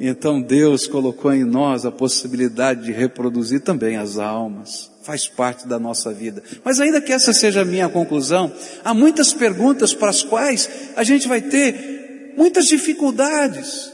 Então 0.00 0.40
Deus 0.40 0.86
colocou 0.86 1.34
em 1.34 1.44
nós 1.44 1.84
a 1.84 1.90
possibilidade 1.90 2.84
de 2.84 2.92
reproduzir 2.92 3.60
também 3.60 3.98
as 3.98 4.18
almas 4.18 4.90
faz 5.08 5.26
parte 5.26 5.66
da 5.66 5.78
nossa 5.78 6.12
vida. 6.12 6.42
Mas 6.62 6.80
ainda 6.80 7.00
que 7.00 7.10
essa 7.10 7.32
seja 7.32 7.62
a 7.62 7.64
minha 7.64 7.88
conclusão, 7.88 8.52
há 8.84 8.92
muitas 8.92 9.32
perguntas 9.32 9.94
para 9.94 10.10
as 10.10 10.22
quais 10.22 10.68
a 10.94 11.02
gente 11.02 11.26
vai 11.26 11.40
ter 11.40 11.97
muitas 12.38 12.68
dificuldades. 12.68 13.90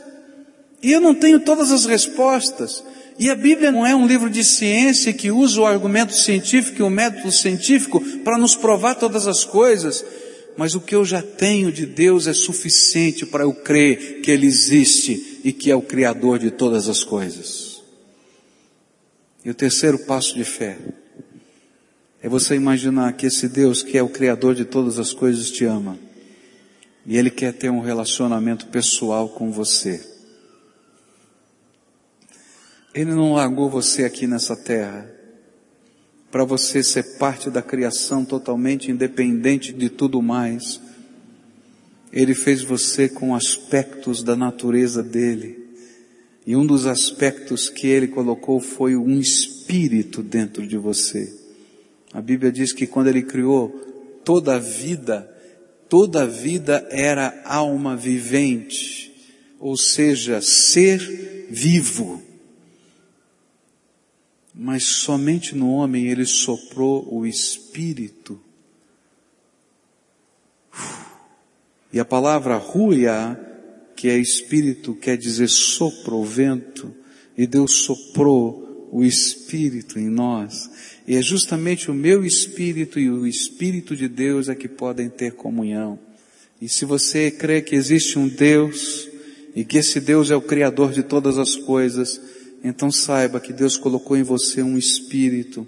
E 0.83 0.93
eu 0.93 1.01
não 1.01 1.15
tenho 1.15 1.41
todas 1.41 1.73
as 1.73 1.87
respostas. 1.87 2.85
E 3.19 3.31
a 3.31 3.35
Bíblia 3.35 3.73
não 3.73 3.87
é 3.87 3.97
um 3.97 4.07
livro 4.07 4.29
de 4.29 4.45
ciência 4.45 5.15
que 5.15 5.31
usa 5.31 5.63
o 5.63 5.67
argumento 5.67 6.15
científico 6.15 6.81
e 6.81 6.83
o 6.83 6.91
método 6.91 7.33
científico 7.33 8.03
para 8.23 8.37
nos 8.37 8.55
provar 8.55 8.97
todas 8.97 9.27
as 9.27 9.45
coisas. 9.45 10.05
Mas 10.59 10.75
o 10.75 10.81
que 10.81 10.95
eu 10.95 11.07
já 11.07 11.23
tenho 11.23 11.73
de 11.73 11.87
Deus 11.87 12.27
é 12.27 12.35
suficiente 12.35 13.25
para 13.25 13.45
eu 13.45 13.55
crer 13.55 14.21
que 14.21 14.31
Ele 14.31 14.47
existe 14.47 15.41
e 15.43 15.51
que 15.51 15.71
é 15.71 15.75
o 15.75 15.81
Criador 15.81 16.39
de 16.39 16.51
todas 16.51 16.87
as 16.87 17.03
coisas. 17.03 17.83
E 19.43 19.49
o 19.49 19.55
terceiro 19.55 19.99
passo 20.01 20.35
de 20.35 20.45
fé 20.45 20.77
é 22.23 22.29
você 22.29 22.55
imaginar 22.55 23.15
que 23.15 23.27
esse 23.27 23.49
Deus 23.49 23.83
que 23.83 23.97
é 23.97 24.03
o 24.03 24.09
Criador 24.09 24.55
de 24.55 24.67
todas 24.67 24.99
as 24.99 25.15
coisas 25.15 25.51
te 25.51 25.65
ama. 25.65 26.04
E 27.07 27.17
Ele 27.17 27.31
quer 27.31 27.53
ter 27.53 27.71
um 27.71 27.81
relacionamento 27.81 28.67
pessoal 28.67 29.29
com 29.29 29.51
você. 29.51 30.05
Ele 32.95 33.12
não 33.12 33.35
largou 33.35 33.69
você 33.69 34.05
aqui 34.05 34.27
nessa 34.27 34.57
terra 34.57 35.11
para 36.31 36.45
você 36.45 36.83
ser 36.83 37.17
parte 37.17 37.49
da 37.49 37.62
criação 37.62 38.25
totalmente 38.25 38.90
independente 38.90 39.73
de 39.73 39.88
tudo 39.88 40.21
mais. 40.21 40.81
Ele 42.12 42.35
fez 42.35 42.62
você 42.62 43.09
com 43.09 43.35
aspectos 43.35 44.23
da 44.23 44.35
natureza 44.35 45.03
dele. 45.03 45.64
E 46.47 46.55
um 46.57 46.67
dos 46.67 46.87
aspectos 46.87 47.69
que 47.69 47.87
ele 47.87 48.09
colocou 48.09 48.61
foi 48.61 48.97
um 48.97 49.19
espírito 49.19 50.23
dentro 50.23 50.67
de 50.67 50.77
você. 50.77 51.33
A 52.12 52.21
Bíblia 52.21 52.53
diz 52.53 52.73
que 52.73 52.87
quando 52.87 53.09
ele 53.09 53.23
criou 53.23 53.71
toda 54.25 54.57
a 54.57 54.59
vida, 54.59 55.34
toda 55.95 56.27
vida 56.27 56.85
era 56.91 57.41
alma 57.45 57.95
vivente, 57.95 59.15
ou 59.61 59.77
seja, 59.77 60.43
ser 60.43 61.47
vivo. 61.49 62.21
Mas 64.53 64.83
somente 64.83 65.55
no 65.55 65.71
homem 65.71 66.09
ele 66.09 66.27
soprou 66.27 67.07
o 67.15 67.25
espírito. 67.25 68.41
E 71.93 72.01
a 72.01 72.05
palavra 72.05 72.57
ruia, 72.57 73.41
que 73.95 74.09
é 74.09 74.19
espírito, 74.19 74.97
quer 74.97 75.17
dizer 75.17 75.47
sopro, 75.47 76.25
vento, 76.25 76.92
e 77.38 77.47
Deus 77.47 77.85
soprou 77.85 78.88
o 78.90 79.05
espírito 79.05 79.97
em 80.01 80.09
nós. 80.09 80.94
E 81.07 81.17
é 81.17 81.23
justamente 81.23 81.90
o 81.90 81.94
meu 81.94 82.25
espírito 82.25 82.98
e 82.98 83.11
o 83.11 83.27
espírito 83.27 83.94
de 83.94 84.09
Deus 84.09 84.48
é 84.48 84.55
que 84.55 84.69
podem 84.69 85.09
ter 85.09 85.33
comunhão. 85.33 85.98
E 86.61 86.69
se 86.69 86.85
você 86.85 87.31
crê 87.31 87.61
que 87.61 87.75
existe 87.75 88.19
um 88.19 88.27
Deus 88.27 89.09
e 89.55 89.65
que 89.65 89.79
esse 89.79 90.00
Deus 90.00 90.31
é 90.31 90.37
o 90.37 90.42
Criador 90.42 90.92
de 90.92 91.02
todas 91.02 91.37
as 91.37 91.57
coisas, 91.57 92.21
então 92.63 92.90
saiba 92.90 93.38
que 93.38 93.52
Deus 93.52 93.77
colocou 93.77 94.17
em 94.17 94.23
você 94.23 94.63
um 94.63 94.79
espírito 94.79 95.67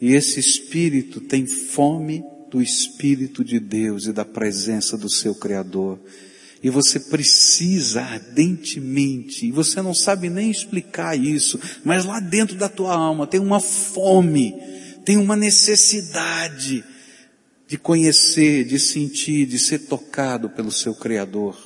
e 0.00 0.12
esse 0.12 0.38
espírito 0.38 1.20
tem 1.20 1.46
fome 1.46 2.22
do 2.50 2.62
Espírito 2.62 3.44
de 3.44 3.58
Deus 3.58 4.06
e 4.06 4.12
da 4.12 4.24
presença 4.24 4.96
do 4.96 5.10
seu 5.10 5.34
Criador. 5.34 5.98
E 6.62 6.70
você 6.70 6.98
precisa 6.98 8.02
ardentemente, 8.02 9.46
e 9.46 9.52
você 9.52 9.80
não 9.80 9.94
sabe 9.94 10.28
nem 10.28 10.50
explicar 10.50 11.16
isso, 11.16 11.60
mas 11.84 12.04
lá 12.04 12.18
dentro 12.18 12.56
da 12.56 12.68
tua 12.68 12.94
alma 12.94 13.26
tem 13.28 13.38
uma 13.38 13.60
fome, 13.60 14.54
tem 15.04 15.16
uma 15.16 15.36
necessidade 15.36 16.84
de 17.68 17.78
conhecer, 17.78 18.64
de 18.64 18.78
sentir, 18.78 19.46
de 19.46 19.58
ser 19.58 19.80
tocado 19.80 20.50
pelo 20.50 20.72
seu 20.72 20.94
Criador. 20.94 21.56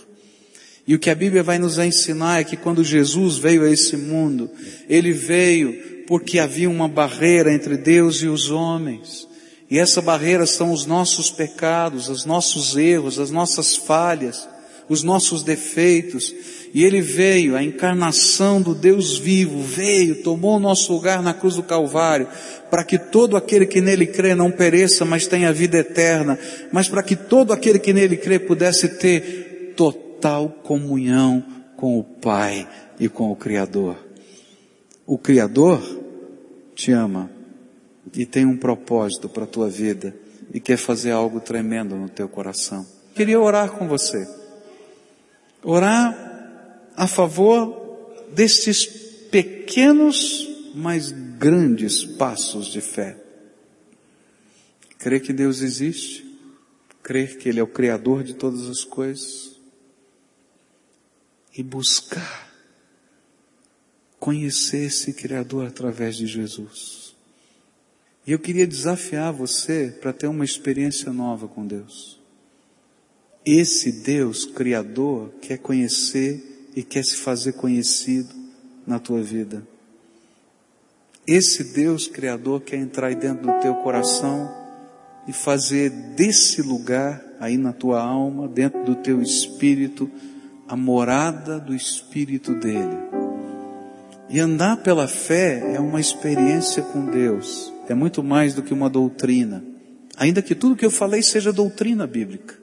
E 0.86 0.95
o 0.95 0.99
que 0.99 1.09
a 1.09 1.14
Bíblia 1.14 1.43
vai 1.43 1.59
nos 1.59 1.78
ensinar 1.78 2.40
é 2.40 2.45
que 2.45 2.57
quando 2.57 2.84
Jesus 2.84 3.38
veio 3.38 3.62
a 3.62 3.70
esse 3.70 3.97
mundo, 3.97 4.51
Ele 4.88 5.12
veio 5.12 6.05
porque 6.07 6.38
havia 6.38 6.68
uma 6.68 6.88
barreira 6.88 7.55
entre 7.55 7.76
Deus 7.76 8.16
e 8.16 8.26
os 8.26 8.51
homens. 8.51 9.28
E 9.70 9.78
essa 9.78 10.03
barreira 10.03 10.45
são 10.45 10.72
os 10.72 10.84
nossos 10.84 11.30
pecados, 11.30 12.09
os 12.09 12.24
nossos 12.24 12.76
erros, 12.76 13.18
as 13.18 13.30
nossas 13.30 13.76
falhas, 13.76 14.47
os 14.93 15.03
nossos 15.03 15.43
defeitos. 15.43 16.34
E 16.74 16.84
Ele 16.84 17.01
veio, 17.01 17.57
a 17.57 17.62
encarnação 17.62 18.61
do 18.61 18.74
Deus 18.74 19.18
vivo, 19.18 19.62
veio, 19.62 20.22
tomou 20.22 20.57
o 20.57 20.61
nosso 20.61 20.93
lugar 20.93 21.22
na 21.22 21.34
cruz 21.34 21.57
do 21.57 21.62
Calvário, 21.62 22.28
para 22.70 22.84
que 22.84 22.99
todo 22.99 23.36
aquele 23.36 23.66
que 23.66 23.80
nele 23.80 24.07
crê 24.07 24.34
não 24.34 24.51
pereça, 24.51 25.05
mas 25.05 25.26
tenha 25.26 25.53
vida 25.53 25.78
eterna, 25.78 26.38
mas 26.72 26.88
para 26.88 27.03
que 27.03 27.14
todo 27.14 27.53
aquele 27.53 27.78
que 27.78 27.93
nele 27.93 28.16
crê 28.16 28.38
pudesse 28.38 28.88
ter 28.88 29.74
total 29.76 30.49
comunhão 30.62 31.45
com 31.76 31.99
o 31.99 32.05
Pai 32.05 32.66
e 32.99 33.09
com 33.09 33.30
o 33.30 33.36
Criador. 33.36 33.97
O 35.07 35.18
Criador 35.18 35.82
te 36.74 36.90
ama 36.93 37.30
e 38.16 38.24
tem 38.24 38.47
um 38.47 38.57
propósito 38.57 39.28
para 39.28 39.45
a 39.45 39.49
tua 39.49 39.68
vida 39.68 40.14
e 40.55 40.61
quer 40.61 40.76
fazer 40.76 41.11
algo 41.11 41.40
tremendo 41.40 41.97
no 41.97 42.09
teu 42.09 42.28
coração. 42.28 42.86
Queria 43.14 43.38
orar 43.38 43.72
com 43.72 43.86
você. 43.86 44.41
Orar 45.63 46.91
a 46.97 47.07
favor 47.07 48.27
destes 48.35 48.85
pequenos, 49.31 50.49
mas 50.75 51.13
grandes 51.13 52.05
passos 52.05 52.67
de 52.67 52.81
fé. 52.81 53.17
Crer 54.99 55.21
que 55.21 55.33
Deus 55.33 55.61
existe, 55.61 56.25
crer 57.03 57.39
que 57.39 57.49
Ele 57.49 57.61
é 57.61 57.63
o 57.63 57.67
Criador 57.67 58.23
de 58.23 58.35
todas 58.35 58.69
as 58.69 58.85
coisas 58.85 59.57
e 61.57 61.63
buscar 61.63 62.51
conhecer 64.19 64.87
esse 64.87 65.13
Criador 65.13 65.67
através 65.67 66.17
de 66.17 66.27
Jesus. 66.27 67.17
E 68.25 68.31
eu 68.31 68.39
queria 68.39 68.67
desafiar 68.67 69.33
você 69.33 69.97
para 70.01 70.13
ter 70.13 70.29
uma 70.29 70.45
experiência 70.45 71.13
nova 71.13 71.49
com 71.49 71.67
Deus. 71.67 72.22
Esse 73.45 73.90
Deus 73.90 74.45
Criador 74.45 75.32
quer 75.40 75.59
conhecer 75.59 76.70
e 76.76 76.82
quer 76.82 77.05
se 77.05 77.16
fazer 77.16 77.55
conhecido 77.55 78.32
na 78.86 78.99
tua 78.99 79.20
vida. 79.20 79.66
Esse 81.26 81.64
Deus 81.72 82.07
Criador 82.07 82.61
quer 82.61 82.76
entrar 82.76 83.09
aí 83.09 83.16
dentro 83.16 83.47
do 83.47 83.61
teu 83.61 83.74
coração 83.76 84.49
e 85.26 85.32
fazer 85.32 85.90
desse 85.90 86.62
lugar, 86.62 87.22
aí 87.40 87.57
na 87.57 87.72
tua 87.72 88.01
alma, 88.01 88.47
dentro 88.49 88.84
do 88.84 88.95
teu 88.97 89.20
espírito, 89.20 90.11
a 90.68 90.76
morada 90.76 91.59
do 91.59 91.74
Espírito 91.74 92.55
dele. 92.55 92.97
E 94.30 94.40
andar 94.40 94.78
pela 94.78 95.07
fé 95.07 95.74
é 95.74 95.78
uma 95.78 96.01
experiência 96.01 96.82
com 96.82 97.05
Deus, 97.05 97.72
é 97.88 97.95
muito 97.95 98.22
mais 98.22 98.55
do 98.55 98.62
que 98.62 98.72
uma 98.72 98.88
doutrina. 98.88 99.62
Ainda 100.16 100.40
que 100.40 100.55
tudo 100.55 100.76
que 100.76 100.86
eu 100.86 100.90
falei 100.90 101.22
seja 101.22 101.53
doutrina 101.53 102.07
bíblica. 102.07 102.62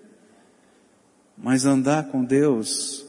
Mas 1.41 1.65
andar 1.65 2.09
com 2.09 2.23
Deus 2.23 3.07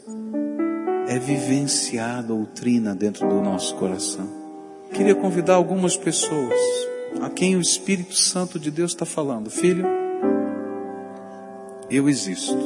é 1.09 1.19
vivenciar 1.19 2.21
a 2.21 2.23
doutrina 2.23 2.95
dentro 2.95 3.29
do 3.29 3.41
nosso 3.41 3.75
coração. 3.75 4.29
Queria 4.93 5.17
convidar 5.17 5.55
algumas 5.55 5.97
pessoas 5.97 6.55
a 7.21 7.29
quem 7.29 7.57
o 7.57 7.61
Espírito 7.61 8.15
Santo 8.15 8.59
de 8.59 8.71
Deus 8.71 8.93
está 8.93 9.05
falando, 9.05 9.51
filho, 9.51 9.85
eu 11.91 12.09
existo. 12.09 12.57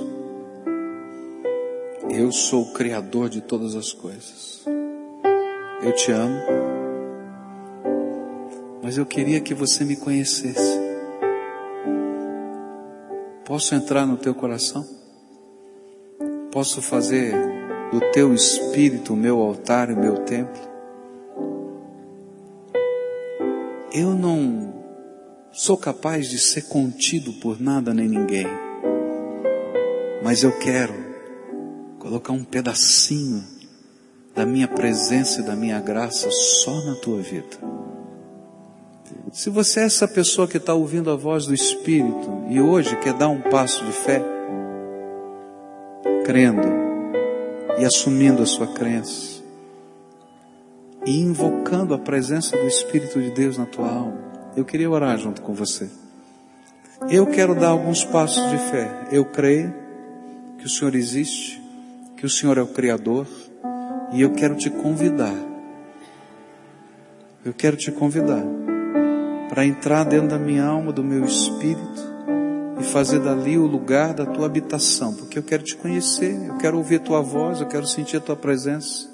Eu 2.11 2.31
sou 2.31 2.65
o 2.65 2.73
Criador 2.75 3.31
de 3.31 3.41
todas 3.41 3.75
as 3.75 3.91
coisas. 3.91 4.63
Eu 5.83 5.93
te 5.95 6.13
amo. 6.13 6.39
Mas 8.83 8.99
eu 8.99 9.07
queria 9.07 9.41
que 9.41 9.55
você 9.55 9.83
me 9.83 9.97
conhecesse. 9.97 10.79
Posso 13.47 13.75
entrar 13.75 14.07
no 14.07 14.19
teu 14.19 14.35
coração? 14.35 15.04
Posso 16.55 16.81
fazer 16.81 17.35
do 17.91 18.01
teu 18.13 18.33
espírito, 18.33 19.13
o 19.13 19.17
meu 19.17 19.41
altar, 19.41 19.91
o 19.91 19.97
meu 19.97 20.19
templo. 20.19 20.63
Eu 23.93 24.11
não 24.15 24.73
sou 25.51 25.77
capaz 25.77 26.31
de 26.31 26.39
ser 26.39 26.69
contido 26.69 27.33
por 27.41 27.61
nada 27.61 27.93
nem 27.93 28.09
ninguém, 28.09 28.47
mas 30.23 30.45
eu 30.45 30.57
quero 30.57 30.95
colocar 31.99 32.33
um 32.33 32.45
pedacinho 32.45 33.43
da 34.33 34.47
minha 34.47 34.69
presença 34.69 35.41
e 35.41 35.45
da 35.45 35.57
minha 35.57 35.81
graça 35.81 36.31
só 36.31 36.85
na 36.85 36.95
tua 36.95 37.21
vida. 37.21 37.59
Se 39.33 39.51
você 39.51 39.81
é 39.81 39.85
essa 39.87 40.07
pessoa 40.07 40.47
que 40.47 40.59
está 40.59 40.73
ouvindo 40.73 41.11
a 41.11 41.17
voz 41.17 41.47
do 41.47 41.53
Espírito 41.53 42.45
e 42.49 42.61
hoje 42.61 42.97
quer 43.01 43.15
dar 43.15 43.27
um 43.27 43.41
passo 43.41 43.85
de 43.85 43.91
fé, 43.91 44.34
crendo 46.25 46.67
e 47.79 47.85
assumindo 47.85 48.43
a 48.43 48.47
sua 48.47 48.67
crença 48.67 49.43
e 51.07 51.21
invocando 51.21 51.93
a 51.93 51.99
presença 51.99 52.57
do 52.57 52.67
Espírito 52.67 53.21
de 53.21 53.31
Deus 53.31 53.59
na 53.59 53.67
tua 53.67 53.89
alma. 53.89 54.19
Eu 54.57 54.65
queria 54.65 54.91
orar 54.91 55.19
junto 55.19 55.43
com 55.43 55.53
você. 55.53 55.89
Eu 57.11 57.27
quero 57.27 57.55
dar 57.55 57.69
alguns 57.69 58.05
passos 58.05 58.51
de 58.51 58.57
fé. 58.71 58.91
Eu 59.13 59.27
creio 59.27 59.75
que 60.59 60.65
o 60.65 60.69
Senhor 60.69 60.95
existe, 60.95 61.63
que 62.17 62.25
o 62.25 62.31
Senhor 62.31 62.57
é 62.57 62.63
o 62.63 62.69
Criador 62.69 63.27
e 64.13 64.23
eu 64.23 64.33
quero 64.33 64.55
te 64.55 64.71
convidar. 64.71 65.35
Eu 67.45 67.53
quero 67.53 67.77
te 67.77 67.93
convidar 67.93 68.43
para 69.51 69.67
entrar 69.67 70.05
dentro 70.05 70.29
da 70.29 70.39
minha 70.39 70.65
alma, 70.65 70.91
do 70.91 71.05
meu 71.05 71.25
espírito 71.25 72.04
e 72.79 72.85
fazer 72.85 73.21
dali 73.21 73.57
o 73.57 73.67
lugar 73.67 74.15
da 74.15 74.27
tua 74.27 74.47
habitação, 74.47 75.15
porque 75.15 75.39
eu 75.39 75.43
quero 75.43 75.63
te 75.63 75.77
conhecer, 75.77 76.35
eu 76.49 76.57
quero 76.59 76.77
ouvir 76.77 77.01
tua 77.01 77.21
voz, 77.21 77.61
eu 77.61 77.67
quero 77.67 77.87
sentir 77.87 78.17
a 78.17 78.21
tua 78.21 78.37
presença. 78.37 79.09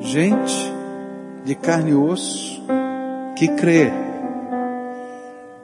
Gente 0.00 0.72
de 1.44 1.54
carne 1.54 1.90
e 1.90 1.94
osso 1.94 2.62
que 3.36 3.48
crê, 3.48 3.90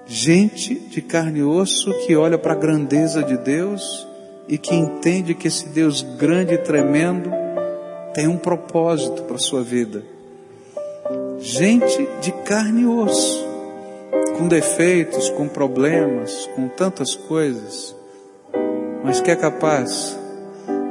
gente 0.07 0.75
de 0.75 1.03
carne 1.03 1.41
e 1.41 1.43
osso 1.43 1.93
que 2.07 2.15
olha 2.15 2.39
para 2.39 2.53
a 2.53 2.57
grandeza 2.57 3.23
de 3.23 3.37
Deus 3.37 4.07
e 4.49 4.57
que 4.57 4.75
entende 4.75 5.35
que 5.35 5.49
esse 5.49 5.69
Deus 5.69 6.03
grande 6.03 6.55
e 6.55 6.59
tremendo 6.59 7.31
tem 8.15 8.29
um 8.29 8.39
propósito 8.39 9.23
para 9.23 9.37
a 9.37 9.41
sua 9.41 9.63
vida. 9.63 10.03
Gente 11.39 12.09
de 12.21 12.33
carne 12.45 12.83
e 12.83 12.87
osso 12.87 13.46
com 14.37 14.47
defeitos, 14.49 15.31
com 15.31 15.49
problemas, 15.49 16.49
com 16.55 16.69
tantas 16.69 17.15
coisas, 17.15 17.95
mas 19.03 19.21
que 19.21 19.31
é 19.31 19.37
capaz 19.37 20.19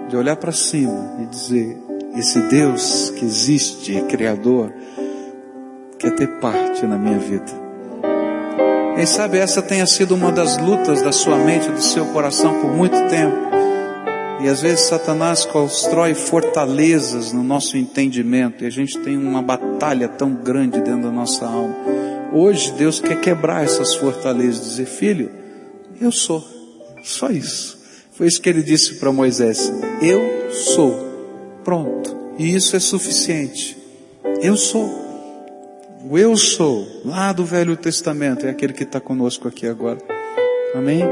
de 0.09 0.17
olhar 0.17 0.35
para 0.35 0.51
cima 0.51 1.17
e 1.21 1.25
dizer: 1.27 1.77
esse 2.15 2.39
Deus 2.41 3.11
que 3.11 3.25
existe, 3.25 4.01
Criador, 4.09 4.73
quer 5.99 6.15
ter 6.15 6.27
parte 6.39 6.85
na 6.85 6.97
minha 6.97 7.19
vida. 7.19 7.65
Quem 8.95 9.05
sabe 9.05 9.37
essa 9.37 9.61
tenha 9.61 9.85
sido 9.85 10.15
uma 10.15 10.31
das 10.31 10.57
lutas 10.57 11.01
da 11.01 11.11
sua 11.11 11.35
mente, 11.37 11.69
do 11.69 11.81
seu 11.81 12.05
coração 12.07 12.61
por 12.61 12.71
muito 12.71 12.97
tempo. 13.09 13.35
E 14.39 14.47
às 14.47 14.61
vezes 14.61 14.85
Satanás 14.85 15.45
constrói 15.45 16.13
fortalezas 16.13 17.33
no 17.33 17.43
nosso 17.43 17.77
entendimento 17.77 18.63
e 18.63 18.67
a 18.67 18.69
gente 18.69 18.97
tem 18.99 19.17
uma 19.17 19.41
batalha 19.41 20.07
tão 20.07 20.33
grande 20.33 20.79
dentro 20.81 21.03
da 21.03 21.11
nossa 21.11 21.45
alma. 21.45 21.75
Hoje 22.37 22.73
Deus 22.73 22.99
quer 22.99 23.21
quebrar 23.21 23.63
essas 23.63 23.95
fortalezas, 23.95 24.65
dizer, 24.65 24.87
filho, 24.87 25.31
eu 26.01 26.11
sou, 26.11 26.45
só 27.01 27.29
isso. 27.29 27.79
Foi 28.11 28.27
isso 28.27 28.41
que 28.41 28.49
ele 28.49 28.61
disse 28.61 28.95
para 28.95 29.09
Moisés, 29.09 29.71
eu 30.01 30.51
sou, 30.51 30.93
pronto, 31.63 32.13
e 32.37 32.53
isso 32.53 32.75
é 32.75 32.79
suficiente. 32.81 33.77
Eu 34.41 34.57
sou. 34.57 35.05
O 36.09 36.17
eu 36.17 36.35
sou, 36.35 36.85
lá 37.05 37.31
do 37.31 37.45
Velho 37.45 37.77
Testamento, 37.77 38.45
é 38.45 38.49
aquele 38.49 38.73
que 38.73 38.83
está 38.83 38.99
conosco 38.99 39.47
aqui 39.47 39.65
agora. 39.65 39.99
Amém? 40.75 41.03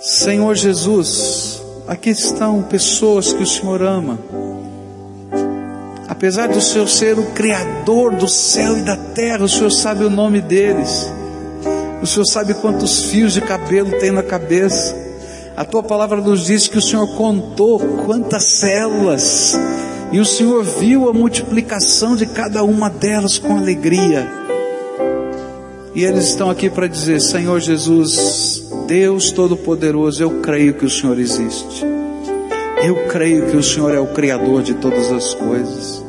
Senhor 0.00 0.54
Jesus, 0.54 1.62
aqui 1.86 2.08
estão 2.08 2.62
pessoas 2.62 3.34
que 3.34 3.42
o 3.42 3.46
Senhor 3.46 3.82
ama 3.82 4.18
Apesar 6.16 6.48
do 6.48 6.62
Senhor 6.62 6.88
ser 6.88 7.18
o 7.18 7.26
Criador 7.32 8.14
do 8.14 8.26
céu 8.26 8.78
e 8.78 8.80
da 8.80 8.96
terra, 8.96 9.44
o 9.44 9.48
Senhor 9.48 9.70
sabe 9.70 10.02
o 10.02 10.08
nome 10.08 10.40
deles. 10.40 11.12
O 12.00 12.06
Senhor 12.06 12.24
sabe 12.24 12.54
quantos 12.54 13.04
fios 13.04 13.34
de 13.34 13.42
cabelo 13.42 13.90
tem 14.00 14.10
na 14.10 14.22
cabeça. 14.22 14.96
A 15.54 15.62
tua 15.62 15.82
palavra 15.82 16.18
nos 16.22 16.46
diz 16.46 16.68
que 16.68 16.78
o 16.78 16.82
Senhor 16.82 17.06
contou 17.16 17.78
quantas 18.06 18.44
células. 18.44 19.58
E 20.10 20.18
o 20.18 20.24
Senhor 20.24 20.64
viu 20.64 21.06
a 21.10 21.12
multiplicação 21.12 22.16
de 22.16 22.24
cada 22.24 22.64
uma 22.64 22.88
delas 22.88 23.36
com 23.36 23.54
alegria. 23.54 24.26
E 25.94 26.02
eles 26.02 26.28
estão 26.28 26.48
aqui 26.48 26.70
para 26.70 26.86
dizer: 26.86 27.20
Senhor 27.20 27.60
Jesus, 27.60 28.64
Deus 28.86 29.30
Todo-Poderoso, 29.32 30.22
eu 30.22 30.40
creio 30.40 30.72
que 30.72 30.86
o 30.86 30.90
Senhor 30.90 31.18
existe. 31.18 31.84
Eu 32.82 33.06
creio 33.08 33.50
que 33.50 33.56
o 33.56 33.62
Senhor 33.62 33.94
é 33.94 34.00
o 34.00 34.06
Criador 34.06 34.62
de 34.62 34.72
todas 34.72 35.12
as 35.12 35.34
coisas. 35.34 36.05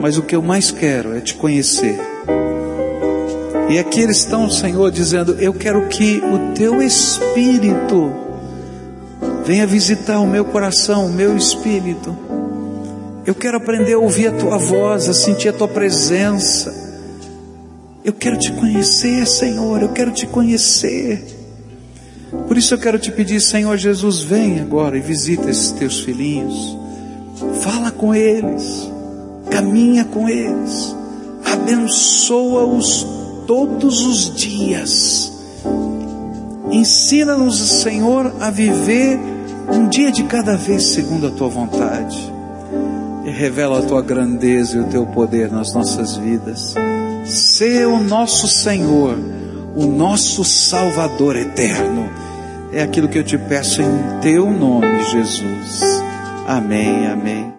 Mas 0.00 0.16
o 0.18 0.22
que 0.22 0.36
eu 0.36 0.42
mais 0.42 0.70
quero 0.70 1.16
é 1.16 1.20
te 1.20 1.34
conhecer. 1.34 1.98
E 3.68 3.78
aqui 3.78 4.00
eles 4.00 4.18
estão, 4.18 4.48
Senhor, 4.48 4.90
dizendo: 4.90 5.36
Eu 5.40 5.52
quero 5.52 5.88
que 5.88 6.18
o 6.18 6.54
teu 6.54 6.80
Espírito 6.80 8.26
venha 9.44 9.66
visitar 9.66 10.18
o 10.18 10.26
meu 10.26 10.44
coração, 10.44 11.06
o 11.06 11.12
meu 11.12 11.36
espírito. 11.36 12.16
Eu 13.24 13.34
quero 13.34 13.56
aprender 13.56 13.94
a 13.94 13.98
ouvir 13.98 14.28
a 14.28 14.32
tua 14.32 14.58
voz, 14.58 15.08
a 15.08 15.14
sentir 15.14 15.48
a 15.48 15.52
tua 15.52 15.68
presença. 15.68 16.74
Eu 18.04 18.12
quero 18.12 18.36
te 18.36 18.52
conhecer, 18.52 19.26
Senhor, 19.26 19.82
eu 19.82 19.88
quero 19.90 20.10
te 20.10 20.26
conhecer. 20.26 21.24
Por 22.46 22.56
isso 22.56 22.74
eu 22.74 22.78
quero 22.78 22.98
te 22.98 23.10
pedir, 23.10 23.40
Senhor 23.40 23.76
Jesus, 23.76 24.20
vem 24.20 24.60
agora 24.60 24.96
e 24.96 25.00
visita 25.00 25.48
esses 25.48 25.70
teus 25.72 26.00
filhinhos. 26.00 26.76
Fala 27.60 27.90
com 27.90 28.14
eles, 28.14 28.90
caminha 29.50 30.04
com 30.04 30.28
eles, 30.28 30.94
abençoa-os 31.44 33.06
todos 33.46 34.04
os 34.04 34.34
dias. 34.34 35.32
Ensina-nos, 36.70 37.58
Senhor, 37.82 38.32
a 38.40 38.50
viver 38.50 39.18
um 39.72 39.88
dia 39.88 40.10
de 40.10 40.24
cada 40.24 40.56
vez 40.56 40.86
segundo 40.86 41.26
a 41.28 41.30
tua 41.30 41.48
vontade 41.48 42.32
e 43.24 43.30
revela 43.30 43.80
a 43.80 43.82
tua 43.82 44.02
grandeza 44.02 44.76
e 44.76 44.80
o 44.80 44.84
teu 44.84 45.04
poder 45.06 45.50
nas 45.50 45.74
nossas 45.74 46.16
vidas. 46.16 46.74
Sê 47.24 47.84
o 47.84 47.98
nosso 47.98 48.46
Senhor, 48.46 49.18
o 49.74 49.86
nosso 49.86 50.44
Salvador 50.44 51.36
eterno. 51.36 52.08
É 52.72 52.82
aquilo 52.82 53.08
que 53.08 53.18
eu 53.18 53.24
te 53.24 53.36
peço 53.36 53.82
em 53.82 54.20
teu 54.20 54.50
nome, 54.50 55.02
Jesus. 55.10 56.02
Amém, 56.46 57.08
amém. 57.08 57.52